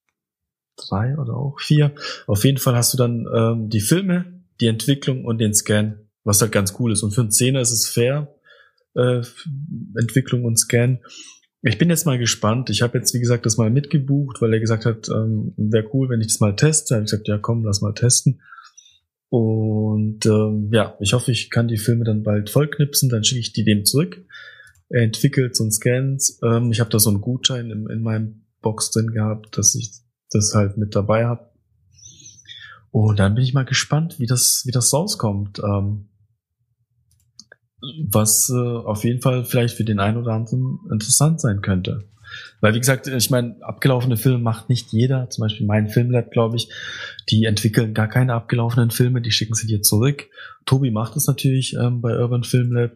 [0.75, 1.93] drei oder auch vier.
[2.25, 6.41] Auf jeden Fall hast du dann ähm, die Filme, die Entwicklung und den Scan, was
[6.41, 7.03] halt ganz cool ist.
[7.03, 8.35] Und für einen Zehner ist es fair,
[8.95, 9.21] äh,
[9.95, 10.97] Entwicklung und Scan.
[11.61, 12.69] Ich bin jetzt mal gespannt.
[12.69, 16.09] Ich habe jetzt, wie gesagt, das mal mitgebucht, weil er gesagt hat, ähm, wäre cool,
[16.09, 16.89] wenn ich das mal teste.
[16.89, 18.41] Da habe ich gesagt, ja komm, lass mal testen.
[19.29, 23.53] Und ähm, ja, ich hoffe, ich kann die Filme dann bald vollknipsen, dann schicke ich
[23.53, 24.23] die dem zurück.
[24.89, 26.39] Er entwickelt ein Scans.
[26.43, 29.91] Ähm, ich habe da so einen Gutschein in, in meinem Box drin gehabt, dass ich
[30.31, 31.49] das halt mit dabei habe.
[32.91, 35.59] Und dann bin ich mal gespannt, wie das, wie das rauskommt.
[35.59, 36.07] Ähm,
[37.81, 42.05] was äh, auf jeden Fall vielleicht für den einen oder anderen interessant sein könnte.
[42.59, 45.29] Weil, wie gesagt, ich meine, abgelaufene Filme macht nicht jeder.
[45.29, 46.69] Zum Beispiel mein Filmlab, glaube ich,
[47.29, 50.27] die entwickeln gar keine abgelaufenen Filme, die schicken sie dir zurück.
[50.65, 52.91] Tobi macht es natürlich ähm, bei Urban Film Lab.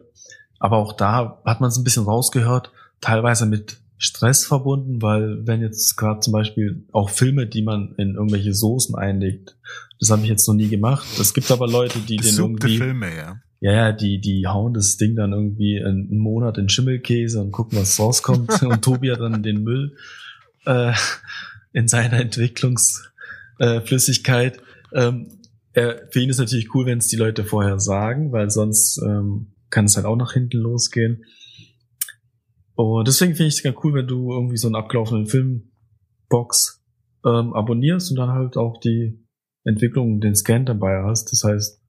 [0.58, 2.70] Aber auch da hat man es ein bisschen rausgehört,
[3.00, 8.14] teilweise mit Stress verbunden, weil wenn jetzt gerade zum Beispiel auch Filme, die man in
[8.14, 9.56] irgendwelche Soßen einlegt,
[10.00, 11.06] das habe ich jetzt noch nie gemacht.
[11.20, 14.96] Es gibt aber Leute, die den irgendwie Filme, ja ja, ja, die, die hauen das
[14.96, 18.60] Ding dann irgendwie einen Monat in Schimmelkäse und gucken, was rauskommt.
[18.64, 19.94] und Tobi hat dann den Müll
[20.66, 20.92] äh,
[21.72, 24.56] in seiner Entwicklungsflüssigkeit.
[24.90, 25.28] Äh, ähm,
[25.74, 29.52] er, für ihn ist natürlich cool, wenn es die Leute vorher sagen, weil sonst ähm,
[29.70, 31.24] kann es halt auch nach hinten losgehen.
[32.74, 36.82] Und deswegen finde ich es ganz cool, wenn du irgendwie so einen abgelaufenen Filmbox
[37.24, 39.24] ähm, abonnierst und dann halt auch die
[39.62, 41.30] Entwicklung, den Scan dabei hast.
[41.30, 41.81] Das heißt,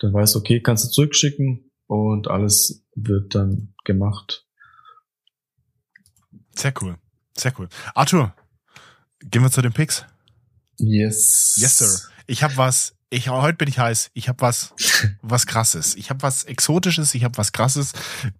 [0.00, 4.46] dann weißt du, okay, kannst du zurückschicken und alles wird dann gemacht.
[6.52, 6.96] Sehr cool.
[7.36, 7.68] Sehr cool.
[7.94, 8.34] Arthur,
[9.20, 10.04] gehen wir zu den Picks.
[10.78, 11.56] Yes.
[11.58, 12.10] Yes, Sir.
[12.26, 14.10] Ich habe was, ich heute bin ich heiß.
[14.14, 14.74] Ich habe was
[15.22, 15.94] was krasses.
[15.94, 17.92] Ich habe was exotisches, ich habe was krasses.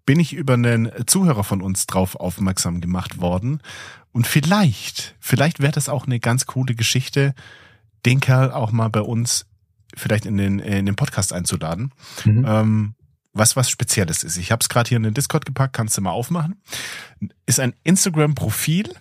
[0.06, 3.62] Bin ich über einen Zuhörer von uns drauf aufmerksam gemacht worden
[4.12, 7.34] und vielleicht, vielleicht wäre das auch eine ganz coole Geschichte,
[8.04, 9.46] den Kerl auch mal bei uns
[9.97, 11.93] vielleicht in den, in den Podcast einzuladen.
[12.24, 12.45] Mhm.
[12.47, 12.95] Ähm,
[13.32, 14.36] was was Spezielles ist.
[14.36, 16.61] Ich habe es gerade hier in den Discord gepackt, kannst du mal aufmachen.
[17.47, 18.93] Ist ein Instagram-Profil,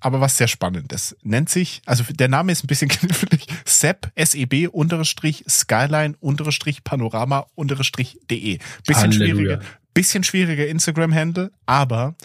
[0.00, 1.16] aber was sehr spannendes.
[1.22, 7.46] Nennt sich, also der Name ist ein bisschen knifflig, SEB, S-E-B, unterstrich, Skyline, unterstrich, Panorama,
[7.54, 8.58] unterstrich, de.
[8.86, 9.34] Bisschen Halleluja.
[9.34, 9.60] schwieriger,
[9.94, 12.16] bisschen schwieriger Instagram-Handle, aber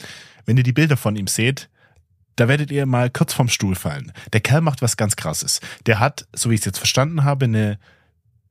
[0.46, 1.70] wenn ihr die Bilder von ihm seht,
[2.36, 4.12] da werdet ihr mal kurz vom Stuhl fallen.
[4.34, 5.62] Der Kerl macht was ganz krasses.
[5.86, 7.78] Der hat, so wie ich es jetzt verstanden habe, eine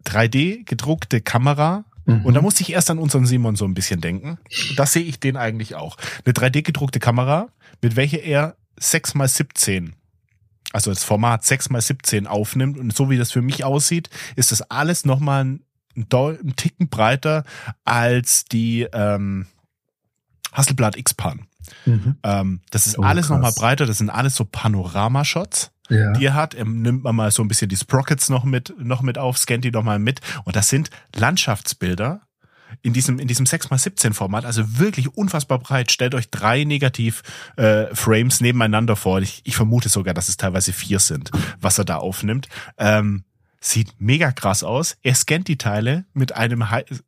[0.05, 2.25] 3D gedruckte Kamera Mhm.
[2.25, 4.39] Und da musste ich erst an unseren Simon so ein bisschen denken.
[4.77, 5.97] Das sehe ich den eigentlich auch.
[6.25, 7.49] Eine 3D gedruckte Kamera,
[7.81, 9.95] mit welcher er 6 mal 17
[10.73, 14.53] also das Format 6 mal 17 aufnimmt und so wie das für mich aussieht, ist
[14.53, 17.45] das alles nochmal ein, ein Ticken breiter
[17.85, 19.47] als die ähm,
[20.51, 21.47] Hasselblatt X-Pan.
[21.85, 22.17] Mhm.
[22.23, 26.12] Ähm, das ist oh, alles nochmal breiter, das sind alles so Panoramashots ja.
[26.12, 26.55] die er hat.
[26.55, 29.64] Er nimmt man mal so ein bisschen die Sprockets noch mit, noch mit auf, scannt
[29.64, 30.20] die noch mal mit.
[30.45, 32.20] Und das sind Landschaftsbilder
[32.80, 35.93] in diesem, in diesem 6x17 Format, also wirklich unfassbar breit.
[35.93, 39.20] Stellt euch drei Negativ-Frames äh, nebeneinander vor.
[39.20, 41.30] Ich, ich vermute sogar, dass es teilweise vier sind,
[41.61, 42.49] was er da aufnimmt.
[42.78, 43.24] Ähm,
[43.61, 44.97] sieht mega krass aus.
[45.03, 46.64] Er scannt die Teile mit einem,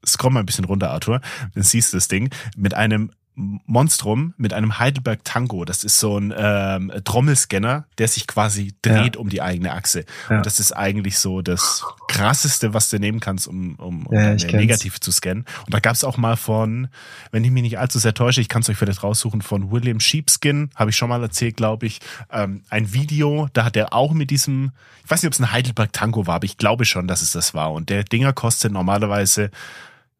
[0.06, 1.20] scroll mal ein bisschen runter, Arthur,
[1.54, 5.64] dann siehst du das Ding, mit einem Monstrum mit einem Heidelberg Tango.
[5.64, 9.20] Das ist so ein ähm, Trommelscanner, der sich quasi dreht ja.
[9.20, 10.04] um die eigene Achse.
[10.30, 10.36] Ja.
[10.36, 14.34] Und das ist eigentlich so das krasseste, was du nehmen kannst, um, um, um ja,
[14.34, 15.44] negativ zu scannen.
[15.66, 16.88] Und da gab es auch mal von,
[17.32, 19.98] wenn ich mich nicht allzu sehr täusche, ich kann es euch vielleicht raussuchen, von William
[19.98, 24.12] Sheepskin, habe ich schon mal erzählt, glaube ich, ähm, ein Video, da hat er auch
[24.12, 24.70] mit diesem,
[25.04, 27.32] ich weiß nicht, ob es ein Heidelberg Tango war, aber ich glaube schon, dass es
[27.32, 27.72] das war.
[27.72, 29.50] Und der Dinger kostet normalerweise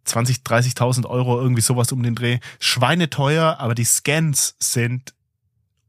[0.05, 2.39] 20, 30.000 Euro, irgendwie sowas um den Dreh.
[2.61, 5.15] Schweineteuer, aber die Scans sind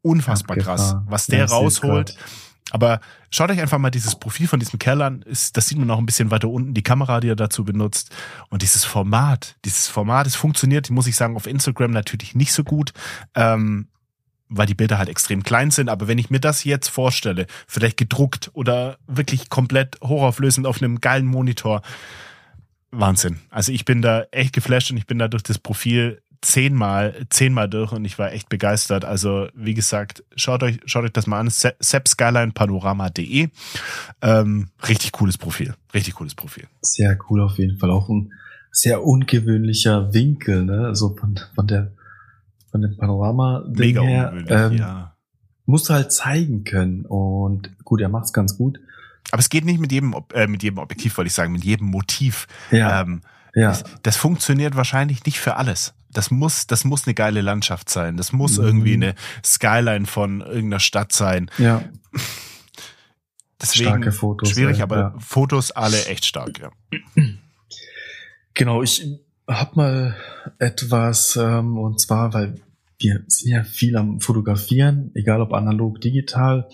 [0.01, 2.15] unfassbar krass, was der ja, rausholt.
[2.71, 2.99] Aber
[3.29, 5.21] schaut euch einfach mal dieses Profil von diesem Kerl an.
[5.21, 8.09] Ist, das sieht man auch ein bisschen weiter unten, die Kamera, die er dazu benutzt.
[8.49, 12.63] Und dieses Format, dieses Format, es funktioniert, muss ich sagen, auf Instagram natürlich nicht so
[12.63, 12.91] gut,
[13.35, 13.87] ähm,
[14.49, 15.89] weil die Bilder halt extrem klein sind.
[15.89, 21.01] Aber wenn ich mir das jetzt vorstelle, vielleicht gedruckt oder wirklich komplett hochauflösend auf einem
[21.01, 21.81] geilen Monitor,
[22.99, 23.37] Wahnsinn.
[23.49, 27.69] Also ich bin da echt geflasht und ich bin da durch das Profil zehnmal, zehnmal
[27.69, 29.05] durch und ich war echt begeistert.
[29.05, 31.49] Also wie gesagt, schaut euch, schaut euch das mal an.
[31.49, 33.49] sepskylinepanorama.de.
[34.21, 35.73] Ähm, richtig cooles Profil.
[35.93, 36.65] Richtig cooles Profil.
[36.81, 37.89] Sehr cool auf jeden Fall.
[37.89, 38.33] Auch ein
[38.71, 40.85] sehr ungewöhnlicher Winkel, ne?
[40.85, 41.93] Also von, von der
[42.75, 44.31] von dem Panorama Mega her.
[44.33, 45.15] Ungewöhnlich, ähm, ja.
[45.65, 47.05] Musst du halt zeigen können.
[47.05, 48.81] Und gut, er macht's ganz gut.
[49.31, 51.87] Aber es geht nicht mit jedem, äh, mit jedem Objektiv, wollte ich sagen, mit jedem
[51.87, 52.47] Motiv.
[52.71, 53.01] Ja.
[53.01, 53.21] Ähm,
[53.53, 53.69] ja.
[53.69, 55.93] Das, das, funktioniert wahrscheinlich nicht für alles.
[56.11, 58.17] Das muss, das muss eine geile Landschaft sein.
[58.17, 58.65] Das muss mhm.
[58.65, 61.49] irgendwie eine Skyline von irgendeiner Stadt sein.
[61.57, 61.83] Ja.
[63.61, 65.15] Deswegen Starke Fotos, schwierig, ey, aber ja.
[65.19, 66.71] Fotos alle echt stark, ja.
[68.53, 69.05] Genau, ich
[69.47, 70.15] hab mal
[70.59, 72.61] etwas, ähm, und zwar, weil
[72.99, 76.67] wir sind ja viel am Fotografieren, egal ob analog, digital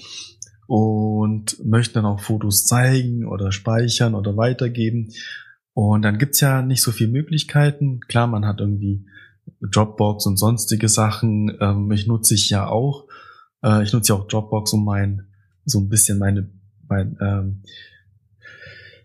[0.72, 5.10] und möchten dann auch Fotos zeigen oder speichern oder weitergeben.
[5.74, 8.00] Und dann gibt's ja nicht so viele Möglichkeiten.
[8.08, 9.06] Klar, man hat irgendwie
[9.60, 11.58] Dropbox und sonstige Sachen.
[11.60, 13.10] Ähm, ich nutze ich ja auch.
[13.62, 15.28] Äh, ich nutze ja auch Dropbox, um mein
[15.66, 16.50] so ein bisschen meine
[16.88, 17.64] mein ähm,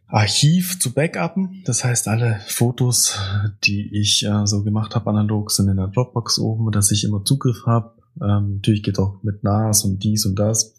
[0.06, 1.64] Archiv zu backuppen.
[1.64, 3.18] Das heißt, alle Fotos,
[3.64, 7.24] die ich äh, so gemacht habe analog, sind in der Dropbox oben, dass ich immer
[7.24, 7.90] Zugriff habe.
[8.22, 10.76] Ähm, natürlich geht auch mit NAS und dies und das.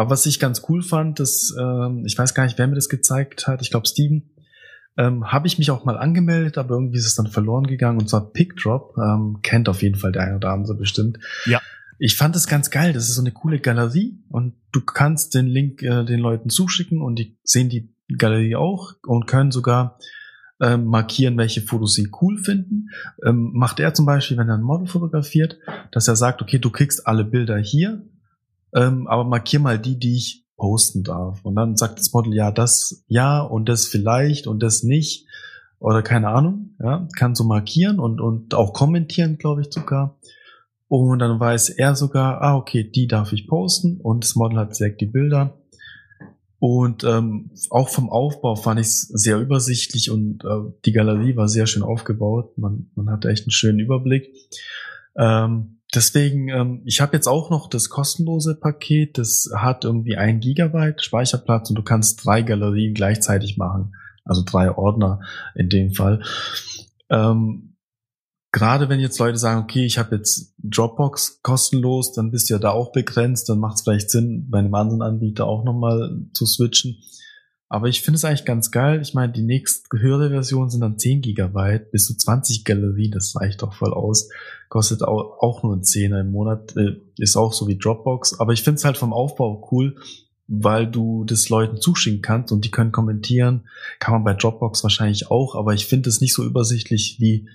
[0.00, 2.88] Aber was ich ganz cool fand, dass, ähm, ich weiß gar nicht, wer mir das
[2.88, 4.30] gezeigt hat, ich glaube Steven,
[4.96, 8.08] ähm, habe ich mich auch mal angemeldet, aber irgendwie ist es dann verloren gegangen und
[8.08, 11.18] zwar PickDrop, ähm, kennt auf jeden Fall der eine oder andere bestimmt.
[11.44, 11.60] Ja.
[11.98, 15.46] Ich fand es ganz geil, das ist so eine coole Galerie und du kannst den
[15.46, 19.98] Link äh, den Leuten zuschicken und die sehen die Galerie auch und können sogar
[20.62, 22.88] ähm, markieren, welche Fotos sie cool finden.
[23.22, 25.58] Ähm, macht er zum Beispiel, wenn er ein Model fotografiert,
[25.92, 28.02] dass er sagt, okay, du kriegst alle Bilder hier
[28.74, 31.44] ähm, aber markier mal die, die ich posten darf.
[31.44, 35.26] Und dann sagt das Model, ja, das ja und das vielleicht und das nicht
[35.78, 40.18] oder keine Ahnung, ja, kann so markieren und, und auch kommentieren, glaube ich sogar.
[40.88, 44.78] Und dann weiß er sogar, ah, okay, die darf ich posten und das Model hat
[44.78, 45.56] direkt die Bilder.
[46.58, 51.48] Und ähm, auch vom Aufbau fand ich es sehr übersichtlich und äh, die Galerie war
[51.48, 52.58] sehr schön aufgebaut.
[52.58, 54.30] Man, man hatte echt einen schönen Überblick.
[55.16, 60.40] Ähm, Deswegen, ähm, ich habe jetzt auch noch das kostenlose Paket, das hat irgendwie ein
[60.40, 63.94] Gigabyte Speicherplatz und du kannst drei Galerien gleichzeitig machen.
[64.24, 65.20] Also drei Ordner
[65.54, 66.22] in dem Fall.
[67.08, 67.70] Ähm,
[68.52, 72.58] Gerade wenn jetzt Leute sagen, okay, ich habe jetzt Dropbox kostenlos, dann bist du ja
[72.58, 76.46] da auch begrenzt, dann macht es vielleicht Sinn, bei einem anderen Anbieter auch nochmal zu
[76.46, 76.96] switchen.
[77.72, 79.00] Aber ich finde es eigentlich ganz geil.
[79.00, 83.10] Ich meine, die nächste höhere Version sind dann 10 Gigabyte bis zu 20 Galerie.
[83.10, 84.28] Das reicht doch voll aus.
[84.68, 86.76] Kostet auch, auch nur ein Zehner im Monat.
[86.76, 88.40] Äh, ist auch so wie Dropbox.
[88.40, 89.94] Aber ich finde es halt vom Aufbau cool,
[90.48, 93.68] weil du das Leuten zuschicken kannst und die können kommentieren.
[94.00, 95.54] Kann man bei Dropbox wahrscheinlich auch.
[95.54, 97.48] Aber ich finde es nicht so übersichtlich wie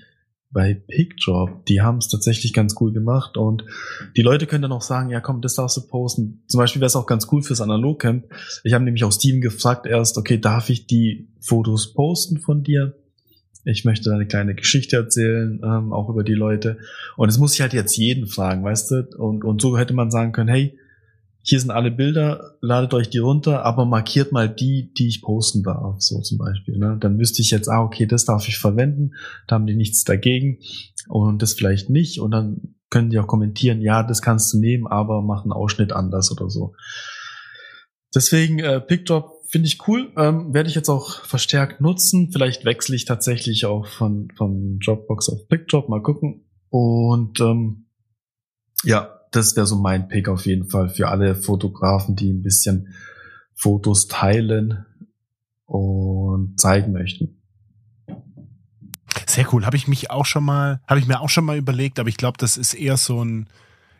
[0.55, 3.65] bei PickDrop, die haben es tatsächlich ganz cool gemacht und
[4.15, 6.43] die Leute können dann auch sagen, ja komm, das darfst du posten.
[6.47, 8.23] Zum Beispiel wäre es auch ganz cool fürs Analogcamp.
[8.63, 12.95] Ich habe nämlich auch Steven gefragt erst, okay, darf ich die Fotos posten von dir?
[13.65, 16.77] Ich möchte eine kleine Geschichte erzählen, ähm, auch über die Leute.
[17.17, 19.07] Und es muss ich halt jetzt jeden fragen, weißt du?
[19.17, 20.79] Und, und so hätte man sagen können, hey,
[21.47, 25.61] hier sind alle Bilder, ladet euch die runter, aber markiert mal die, die ich posten
[25.61, 26.79] darf, so zum Beispiel.
[26.79, 26.97] Ne?
[26.99, 29.11] Dann wüsste ich jetzt, ah, okay, das darf ich verwenden,
[29.47, 30.57] da haben die nichts dagegen
[31.07, 34.87] und das vielleicht nicht und dann können die auch kommentieren, ja, das kannst du nehmen,
[34.87, 36.73] aber mach einen Ausschnitt anders oder so.
[38.15, 42.31] Deswegen äh, PickDrop finde ich cool, ähm, werde ich jetzt auch verstärkt nutzen.
[42.31, 46.49] Vielleicht wechsle ich tatsächlich auch von, von Dropbox auf PickDrop, mal gucken.
[46.69, 47.85] Und ähm,
[48.83, 52.93] ja, das wäre so mein Pick auf jeden Fall für alle Fotografen, die ein bisschen
[53.53, 54.85] Fotos teilen
[55.65, 57.41] und zeigen möchten.
[59.25, 59.65] Sehr cool.
[59.65, 62.17] Habe ich mich auch schon mal, habe ich mir auch schon mal überlegt, aber ich
[62.17, 63.49] glaube, das ist eher so ein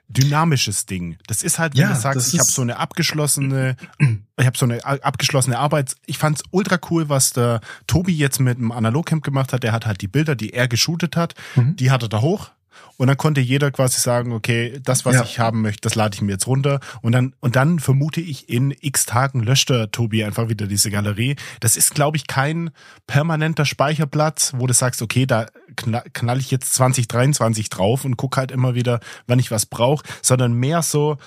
[0.08, 1.18] dynamisches Ding.
[1.28, 3.76] Das ist halt, wenn ja, du sagst, ich habe so eine abgeschlossene,
[4.40, 5.96] ich habe so eine abgeschlossene Arbeit.
[6.06, 9.64] Ich fand's ultra cool, was der Tobi jetzt mit dem Analogcamp gemacht hat.
[9.64, 11.76] Der hat halt die Bilder, die er geshootet hat, mhm.
[11.76, 12.52] die hat er da hoch
[12.98, 15.24] und dann konnte jeder quasi sagen, okay, das, was ja.
[15.24, 16.80] ich haben möchte, das lade ich mir jetzt runter.
[17.02, 20.92] Und dann, und dann vermute ich, in x Tagen löscht der Tobi einfach wieder diese
[20.92, 21.36] Galerie.
[21.60, 22.72] Das ist, glaube ich, kein
[23.08, 28.52] permanenter Speicherplatz, wo du sagst, okay, da knall ich jetzt 2023 drauf und guck halt
[28.52, 31.18] immer wieder, wann ich was brauche, sondern mehr so,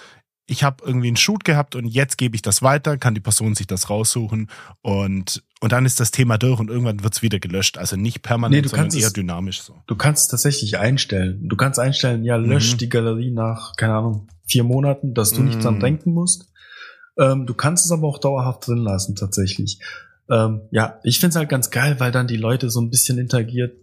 [0.50, 3.54] ich habe irgendwie einen Shoot gehabt und jetzt gebe ich das weiter, kann die Person
[3.54, 4.48] sich das raussuchen
[4.80, 7.76] und, und dann ist das Thema durch und irgendwann wird's wieder gelöscht.
[7.76, 9.76] Also nicht permanent, nee, sondern eher dynamisch so.
[9.86, 11.48] Du kannst es tatsächlich einstellen.
[11.48, 12.78] Du kannst einstellen, ja, lösch mhm.
[12.78, 15.48] die Galerie nach, keine Ahnung, vier Monaten, dass du mhm.
[15.48, 15.80] nicht dran mhm.
[15.80, 16.50] denken musst.
[17.18, 19.80] Ähm, du kannst es aber auch dauerhaft drin lassen, tatsächlich.
[20.30, 23.76] Ähm, ja, ich find's halt ganz geil, weil dann die Leute so ein bisschen interagiert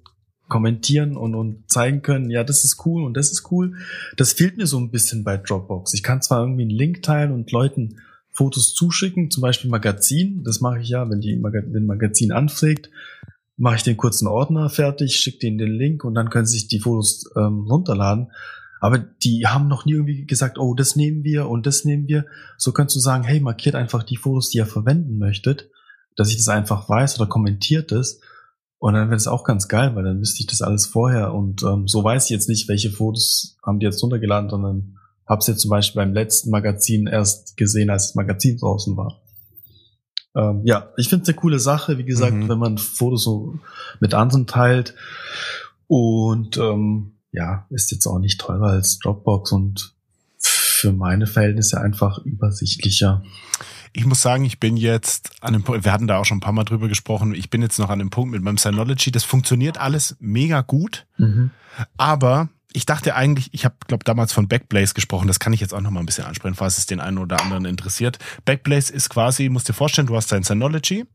[0.48, 3.76] kommentieren und, und zeigen können, ja, das ist cool und das ist cool.
[4.18, 5.94] Das fehlt mir so ein bisschen bei Dropbox.
[5.94, 7.98] Ich kann zwar irgendwie einen Link teilen und Leuten
[8.32, 10.44] Fotos zuschicken, zum Beispiel Magazin.
[10.44, 12.90] Das mache ich ja, wenn die wenn Magazin anfragt,
[13.58, 16.68] mache ich den kurzen Ordner fertig, schicke denen den Link und dann können sie sich
[16.68, 18.32] die Fotos ähm, runterladen.
[18.82, 22.26] Aber die haben noch nie irgendwie gesagt, oh, das nehmen wir und das nehmen wir.
[22.58, 25.70] So kannst du sagen, hey, markiert einfach die Fotos, die ihr verwenden möchtet,
[26.16, 28.20] dass ich das einfach weiß oder kommentiert es.
[28.86, 31.34] Und dann wäre es auch ganz geil, weil dann wüsste ich das alles vorher.
[31.34, 35.40] Und ähm, so weiß ich jetzt nicht, welche Fotos haben die jetzt runtergeladen, sondern habe
[35.40, 39.20] es jetzt zum Beispiel beim letzten Magazin erst gesehen, als das Magazin draußen war.
[40.36, 42.48] Ähm, ja, ich finde es eine coole Sache, wie gesagt, mhm.
[42.48, 43.58] wenn man Fotos so
[44.02, 44.94] mit anderen teilt.
[45.88, 49.96] Und ähm, ja, ist jetzt auch nicht teurer als Dropbox und
[50.38, 53.24] für meine Verhältnisse einfach übersichtlicher
[53.96, 56.42] ich muss sagen, ich bin jetzt an dem Punkt, wir hatten da auch schon ein
[56.42, 59.24] paar Mal drüber gesprochen, ich bin jetzt noch an dem Punkt mit meinem Synology, das
[59.24, 61.52] funktioniert alles mega gut, mhm.
[61.96, 65.74] aber ich dachte eigentlich, ich habe, glaube damals von Backblaze gesprochen, das kann ich jetzt
[65.74, 68.20] auch noch mal ein bisschen ansprechen, falls es den einen oder anderen interessiert.
[68.44, 71.06] Backblaze ist quasi, musst dir vorstellen, du hast dein Synology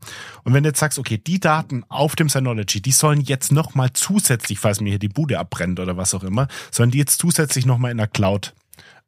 [0.44, 3.74] und wenn du jetzt sagst, okay, die Daten auf dem Synology, die sollen jetzt noch
[3.74, 7.20] mal zusätzlich, falls mir hier die Bude abbrennt oder was auch immer, sollen die jetzt
[7.20, 8.54] zusätzlich noch mal in der Cloud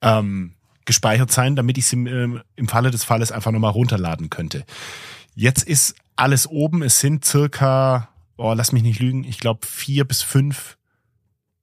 [0.03, 0.53] ähm,
[0.85, 4.65] gespeichert sein, damit ich sie äh, im Falle des Falles einfach nochmal runterladen könnte.
[5.35, 6.83] Jetzt ist alles oben.
[6.83, 10.77] Es sind circa, oh, lass mich nicht lügen, ich glaube vier bis fünf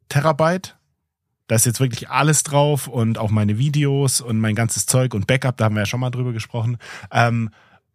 [0.10, 0.76] Terabyte.
[1.48, 5.26] Da ist jetzt wirklich alles drauf und auch meine Videos und mein ganzes Zeug und
[5.26, 6.78] Backup, da haben wir ja schon mal drüber gesprochen.
[7.12, 7.50] Ähm,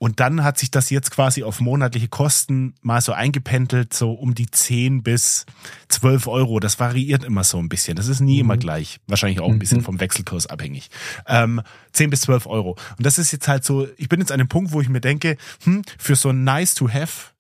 [0.05, 4.35] und dann hat sich das jetzt quasi auf monatliche Kosten mal so eingependelt, so um
[4.35, 5.47] die 10 bis
[5.89, 6.61] 12 Euro.
[6.61, 7.97] Das variiert immer so ein bisschen.
[7.97, 8.41] Das ist nie mhm.
[8.41, 9.01] immer gleich.
[9.07, 9.85] Wahrscheinlich auch ein bisschen mhm.
[9.85, 10.91] vom Wechselkurs abhängig.
[11.27, 12.73] Ähm, 10 bis 12 Euro.
[12.99, 15.01] Und das ist jetzt halt so, ich bin jetzt an dem Punkt, wo ich mir
[15.01, 17.31] denke, hm, für so ein nice to have,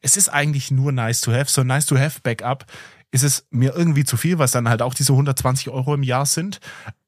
[0.00, 2.64] es ist eigentlich nur nice to have, so ein nice to have Backup
[3.10, 6.24] ist es mir irgendwie zu viel, was dann halt auch diese 120 Euro im Jahr
[6.24, 6.58] sind.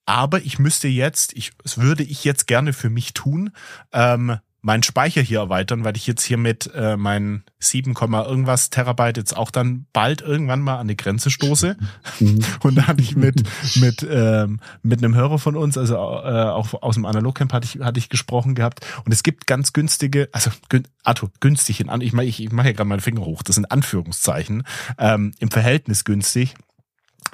[0.05, 3.51] Aber ich müsste jetzt, ich, das würde ich jetzt gerne für mich tun,
[3.95, 4.37] ähm,
[4.67, 9.37] meinen Speicher hier erweitern, weil ich jetzt hier mit äh, meinen 7, irgendwas Terabyte jetzt
[9.37, 11.77] auch dann bald irgendwann mal an die Grenze stoße.
[12.19, 12.41] Mhm.
[12.65, 13.45] Und da hatte ich mit
[13.77, 17.81] mit ähm, mit einem Hörer von uns, also äh, auch aus dem Analogcamp hatte ich
[17.81, 18.85] hatte ich gesprochen gehabt.
[19.05, 22.51] Und es gibt ganz günstige, also gün, Arthur, günstig in an, ich mache ich, ich
[22.51, 23.45] mache ja gerade meinen Finger hoch.
[23.45, 24.65] Das sind Anführungszeichen
[24.99, 26.57] ähm, im Verhältnis günstig.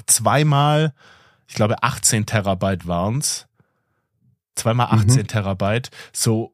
[0.07, 0.93] Zweimal,
[1.49, 3.47] ich glaube 18 Terabyte waren's.
[4.55, 5.27] Zweimal 18 mhm.
[5.29, 6.52] Terabyte, so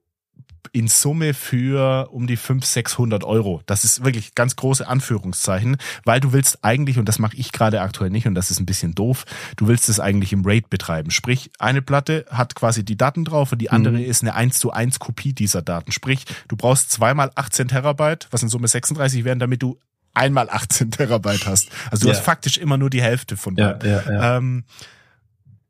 [0.72, 3.62] in Summe für um die 500, 600 Euro.
[3.66, 7.80] Das ist wirklich ganz große Anführungszeichen, weil du willst eigentlich, und das mache ich gerade
[7.80, 9.24] aktuell nicht, und das ist ein bisschen doof,
[9.56, 11.10] du willst es eigentlich im RAID betreiben.
[11.10, 14.04] Sprich, eine Platte hat quasi die Daten drauf und die andere mhm.
[14.04, 15.92] ist eine 1 zu 1 Kopie dieser Daten.
[15.92, 19.78] Sprich, du brauchst zweimal 18 Terabyte, was in Summe 36 wären, damit du
[20.14, 21.70] einmal 18 Terabyte hast.
[21.90, 22.14] Also du ja.
[22.14, 24.36] hast faktisch immer nur die Hälfte von ja, ja.
[24.36, 24.64] Ähm,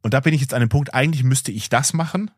[0.02, 2.30] und da bin ich jetzt an dem Punkt, eigentlich müsste ich das machen,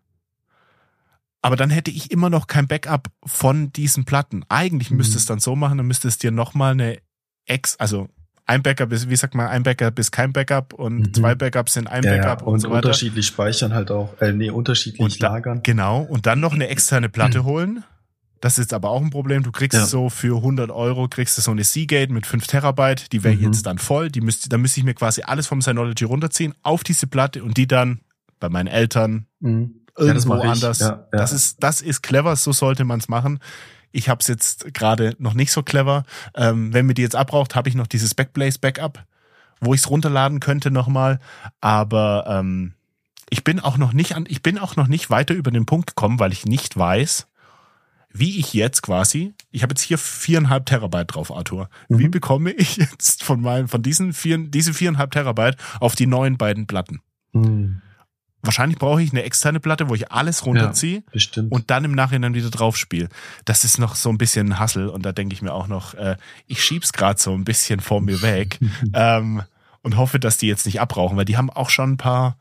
[1.42, 4.44] aber dann hätte ich immer noch kein Backup von diesen Platten.
[4.48, 4.98] Eigentlich mhm.
[4.98, 6.98] müsste es dann so machen, dann müsste es dir nochmal eine
[7.46, 8.08] Ex, also
[8.46, 11.14] ein Backup ist, wie sagt man, ein Backup ist kein Backup und mhm.
[11.14, 12.46] zwei Backups sind ein ja, Backup ja.
[12.46, 12.88] und, und so weiter.
[12.88, 15.60] unterschiedlich speichern halt auch, äh, nee, unterschiedlich und lagern.
[15.62, 17.44] Genau, und dann noch eine externe Platte mhm.
[17.44, 17.84] holen.
[18.40, 19.42] Das ist aber auch ein Problem.
[19.42, 19.84] Du kriegst ja.
[19.84, 23.12] so für 100 Euro kriegst du so eine Seagate mit 5 Terabyte.
[23.12, 23.42] Die wäre mhm.
[23.42, 24.10] jetzt dann voll.
[24.10, 27.58] Die müsste, da müsste ich mir quasi alles vom Synology runterziehen auf diese Platte und
[27.58, 28.00] die dann
[28.40, 30.78] bei meinen Eltern mhm irgendwo ja, anders.
[30.80, 31.06] Ja.
[31.12, 33.40] Das ist das ist clever, so sollte man es machen.
[33.92, 36.04] Ich habe es jetzt gerade noch nicht so clever.
[36.34, 39.04] Ähm, wenn mir die jetzt abbraucht, habe ich noch dieses Backblaze Backup,
[39.60, 41.18] wo ich es runterladen könnte nochmal.
[41.60, 42.74] Aber ähm,
[43.30, 45.88] ich bin auch noch nicht an, ich bin auch noch nicht weiter über den Punkt
[45.88, 47.26] gekommen, weil ich nicht weiß,
[48.12, 51.68] wie ich jetzt quasi, ich habe jetzt hier viereinhalb Terabyte drauf, Arthur.
[51.88, 51.98] Mhm.
[51.98, 56.36] Wie bekomme ich jetzt von meinen, von diesen vier, diese viereinhalb Terabyte auf die neuen
[56.36, 57.00] beiden Platten?
[57.32, 57.82] Mhm.
[58.42, 62.32] Wahrscheinlich brauche ich eine externe Platte, wo ich alles runterziehe ja, und dann im Nachhinein
[62.34, 63.08] wieder drauf spiele.
[63.44, 65.94] Das ist noch so ein bisschen ein Hassel und da denke ich mir auch noch,
[65.94, 66.16] äh,
[66.46, 68.58] ich schieb's gerade so ein bisschen vor mir weg
[68.94, 69.42] ähm,
[69.82, 72.38] und hoffe, dass die jetzt nicht abbrauchen, weil die haben auch schon ein paar,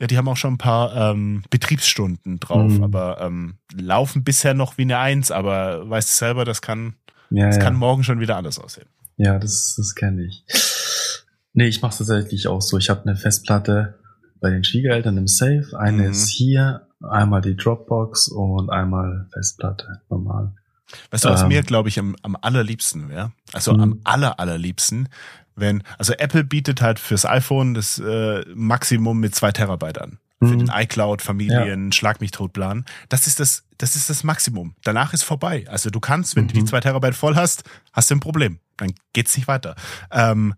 [0.00, 2.84] ja, die haben auch schon ein paar ähm, Betriebsstunden drauf, mhm.
[2.84, 6.94] aber ähm, laufen bisher noch wie eine Eins, aber weißt du selber, das kann,
[7.30, 7.62] ja, das ja.
[7.62, 8.86] kann morgen schon wieder anders aussehen.
[9.16, 10.44] Ja, das, das kenne ich.
[11.54, 12.78] Nee, ich mache tatsächlich auch so.
[12.78, 13.98] Ich habe eine Festplatte,
[14.40, 15.66] bei den Schwiegereltern im Safe.
[15.78, 16.10] Eine mhm.
[16.10, 20.52] ist hier, einmal die Dropbox und einmal Festplatte, normal.
[21.10, 23.32] Weißt du, was ähm, mir, glaube ich, am, am allerliebsten wäre?
[23.52, 24.00] Also am mhm.
[24.04, 25.08] aller, allerliebsten,
[25.54, 30.18] wenn, also Apple bietet halt fürs iPhone das äh, Maximum mit zwei Terabyte an.
[30.38, 30.58] Für mhm.
[30.58, 31.92] den iCloud, Familien, ja.
[31.92, 32.84] Schlag mich tot Plan.
[33.08, 34.74] Das ist das, das ist das Maximum.
[34.84, 35.64] Danach ist vorbei.
[35.68, 36.48] Also du kannst, wenn mhm.
[36.48, 36.66] du die mhm.
[36.68, 38.60] zwei Terabyte voll hast, hast du ein Problem.
[38.76, 39.74] Dann geht's nicht weiter.
[40.12, 40.54] Ähm,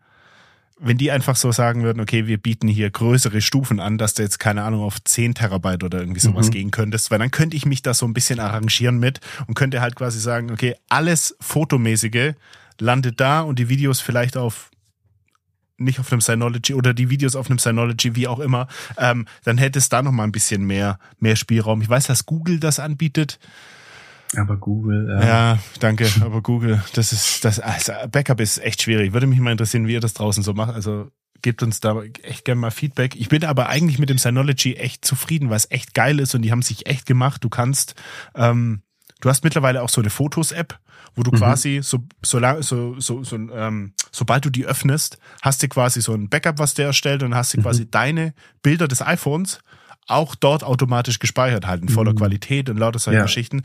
[0.83, 4.22] wenn die einfach so sagen würden, okay, wir bieten hier größere Stufen an, dass du
[4.22, 6.53] jetzt keine Ahnung auf 10 Terabyte oder irgendwie sowas mhm.
[6.53, 9.83] gehen könntest, weil dann könnte ich mich da so ein bisschen arrangieren mit und könnte
[9.83, 12.33] halt quasi sagen, okay, alles Fotomäßige
[12.78, 14.70] landet da und die Videos vielleicht auf
[15.76, 18.68] nicht auf einem Synology oder die Videos auf einem Synology, wie auch immer,
[18.99, 21.81] ähm, dann hätte es da noch mal ein bisschen mehr, mehr Spielraum.
[21.81, 23.39] Ich weiß, dass Google das anbietet.
[24.37, 25.09] Aber Google.
[25.09, 25.26] Ja.
[25.26, 26.09] ja, danke.
[26.20, 27.59] Aber Google, das ist das.
[27.59, 29.12] Also Backup ist echt schwierig.
[29.12, 30.72] Würde mich mal interessieren, wie ihr das draußen so macht.
[30.72, 31.11] Also
[31.43, 33.16] gebt uns da echt gerne mal Feedback.
[33.16, 36.43] Ich bin aber eigentlich mit dem Synology echt zufrieden, weil es echt geil ist und
[36.43, 37.43] die haben sich echt gemacht.
[37.43, 37.95] Du kannst,
[38.35, 38.83] ähm,
[39.20, 40.78] du hast mittlerweile auch so eine Fotos-App,
[41.14, 41.37] wo du mhm.
[41.37, 46.14] quasi so, so, so, so, so ähm, sobald du die öffnest, hast du quasi so
[46.14, 47.62] ein Backup, was der erstellt und hast du mhm.
[47.62, 49.61] quasi deine Bilder des iPhones
[50.07, 52.16] auch dort automatisch gespeichert halt in voller mhm.
[52.16, 53.22] Qualität und lauter solche ja.
[53.22, 53.62] Geschichten.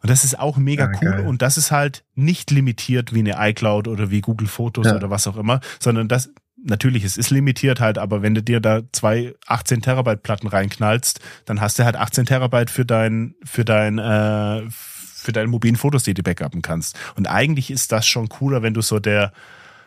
[0.00, 1.10] Und das ist auch mega ja, cool.
[1.10, 1.26] Geil.
[1.26, 4.96] Und das ist halt nicht limitiert wie eine iCloud oder wie Google Fotos ja.
[4.96, 6.30] oder was auch immer, sondern das,
[6.62, 11.20] natürlich, es ist limitiert halt, aber wenn du dir da zwei 18 Terabyte Platten reinknallst,
[11.44, 16.04] dann hast du halt 18 Terabyte für dein, für dein, äh, für deine mobilen Fotos,
[16.04, 16.96] die du backuppen kannst.
[17.16, 19.32] Und eigentlich ist das schon cooler, wenn du so der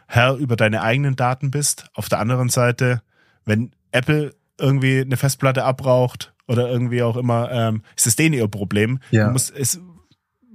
[0.08, 1.86] Herr über deine eigenen Daten bist.
[1.94, 3.02] Auf der anderen Seite,
[3.46, 8.48] wenn Apple irgendwie eine Festplatte abbraucht oder irgendwie auch immer, ähm, ist es denen ihr
[8.48, 9.00] Problem.
[9.10, 9.28] Ja.
[9.28, 9.80] Du musst, es,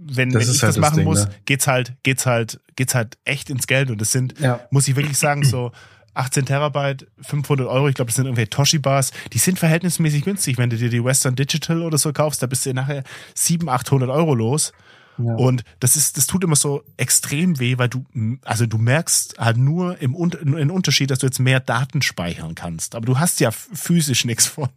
[0.09, 1.31] wenn, wenn ich halt das machen Ding, muss, ne?
[1.45, 4.61] geht's halt, geht's halt, geht's halt echt ins Geld und es sind, ja.
[4.71, 5.73] muss ich wirklich sagen, so
[6.15, 10.59] 18 Terabyte, 500 Euro, ich glaube, das sind irgendwie Toshibas, die sind verhältnismäßig günstig.
[10.59, 13.05] Wenn du dir die Western Digital oder so kaufst, da bist du nachher
[13.35, 14.73] 700, 800 Euro los.
[15.19, 15.35] Ja.
[15.35, 18.05] Und das ist, das tut immer so extrem weh, weil du,
[18.45, 22.95] also du merkst halt nur im, im Unterschied, dass du jetzt mehr Daten speichern kannst.
[22.95, 24.69] Aber du hast ja physisch nichts von.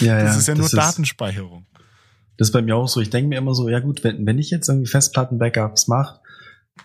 [0.00, 1.66] Ja, das ja, ist ja nur Datenspeicherung.
[2.36, 3.00] Das ist bei mir auch so.
[3.00, 6.20] Ich denke mir immer so, ja gut, wenn, wenn ich jetzt irgendwie Festplatten-Backups mache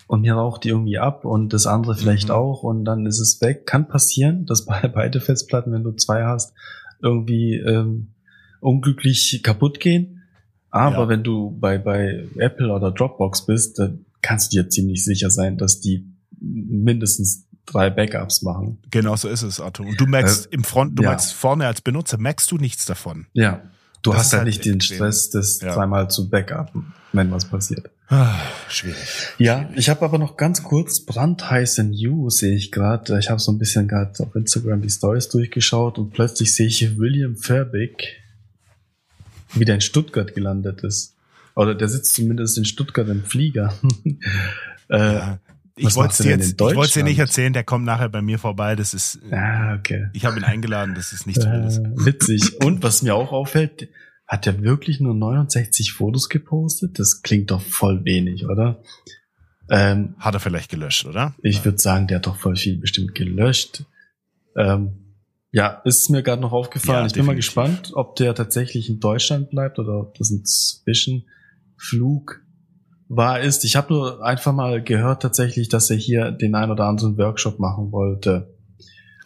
[0.06, 2.34] und mir raucht die irgendwie ab und das andere vielleicht mhm.
[2.34, 6.24] auch und dann ist es weg, kann passieren, dass bei beide Festplatten, wenn du zwei
[6.24, 6.52] hast,
[7.02, 8.14] irgendwie ähm,
[8.60, 10.22] unglücklich kaputt gehen.
[10.70, 11.08] Aber ja.
[11.08, 15.56] wenn du bei, bei Apple oder Dropbox bist, dann kannst du dir ziemlich sicher sein,
[15.56, 16.06] dass die
[16.40, 18.78] mindestens drei Backups machen.
[18.90, 19.86] Genau so ist es, Arthur.
[19.86, 21.10] Und du merkst äh, im Front, du ja.
[21.10, 23.26] merkst vorne als Benutzer, merkst du nichts davon.
[23.32, 23.62] Ja.
[24.02, 25.74] Du das hast halt nicht den Stress, das ja.
[25.74, 27.90] dreimal zu backuppen, wenn was passiert.
[28.08, 28.98] Ah, schwierig.
[29.38, 33.18] Ja, ich habe aber noch ganz kurz brandheiße News, sehe ich gerade.
[33.18, 36.98] Ich habe so ein bisschen gerade auf Instagram die Stories durchgeschaut und plötzlich sehe ich
[36.98, 38.20] William Fairbeck
[39.52, 41.14] wieder in Stuttgart gelandet ist.
[41.54, 43.74] Oder der sitzt zumindest in Stuttgart im Flieger.
[44.88, 45.38] äh, ja.
[45.88, 48.38] Ich wollte es dir, jetzt, ich wollte dir nicht erzählen, der kommt nachher bei mir
[48.38, 48.76] vorbei.
[48.76, 49.18] Das ist.
[49.30, 50.08] Ah, okay.
[50.12, 51.78] Ich habe ihn eingeladen, das ist nichts Wildes.
[51.78, 52.60] Äh, witzig.
[52.64, 53.88] Und was mir auch auffällt,
[54.26, 56.98] hat er wirklich nur 69 Fotos gepostet?
[56.98, 58.82] Das klingt doch voll wenig, oder?
[59.68, 61.34] Ähm, hat er vielleicht gelöscht, oder?
[61.42, 63.84] Ich würde sagen, der hat doch voll viel bestimmt gelöscht.
[64.56, 65.14] Ähm,
[65.52, 67.00] ja, ist mir gerade noch aufgefallen.
[67.00, 70.44] Ja, ich bin mal gespannt, ob der tatsächlich in Deutschland bleibt oder ob das ein
[70.44, 72.40] Zwischenflug
[73.10, 73.64] war ist.
[73.64, 77.58] Ich habe nur einfach mal gehört tatsächlich, dass er hier den ein oder anderen Workshop
[77.58, 78.54] machen wollte.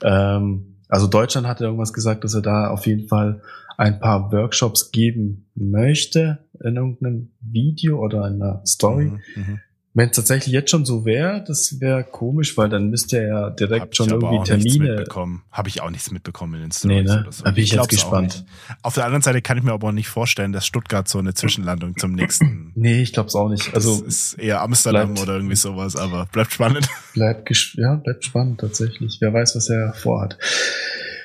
[0.02, 3.42] Ähm, also Deutschland hat irgendwas gesagt, dass er da auf jeden Fall
[3.76, 9.06] ein paar Workshops geben möchte in irgendeinem Video oder in einer Story.
[9.06, 9.60] Mhm, mhm.
[9.96, 13.82] Wenn es tatsächlich jetzt schon so wäre, das wäre komisch, weil dann müsste er direkt
[13.82, 15.04] Hab schon irgendwie Termine.
[15.52, 17.20] Habe ich auch nichts mitbekommen in den Stories nee, ne?
[17.20, 17.44] oder so.
[17.44, 18.44] Da bin ich, ich jetzt gespannt.
[18.82, 21.32] Auf der anderen Seite kann ich mir aber auch nicht vorstellen, dass Stuttgart so eine
[21.34, 22.72] Zwischenlandung zum nächsten.
[22.84, 23.72] Nee, ich glaube es auch nicht.
[23.72, 26.88] Also das ist eher Amsterdam bleibt, oder irgendwie sowas, aber bleibt spannend.
[27.14, 29.18] Bleibt ja, bleibt spannend tatsächlich.
[29.20, 30.36] Wer weiß, was er vorhat.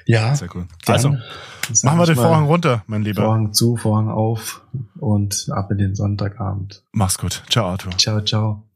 [0.06, 0.36] Ja.
[0.36, 0.68] Sehr cool.
[0.86, 1.16] Also
[1.84, 3.24] machen wir den Vorhang runter, mein Lieber.
[3.24, 4.62] Vorhang zu, Vorhang auf
[5.00, 6.84] und ab in den Sonntagabend.
[6.92, 7.44] Mach's gut.
[7.50, 7.98] Ciao, Arthur.
[7.98, 8.69] Ciao, ciao.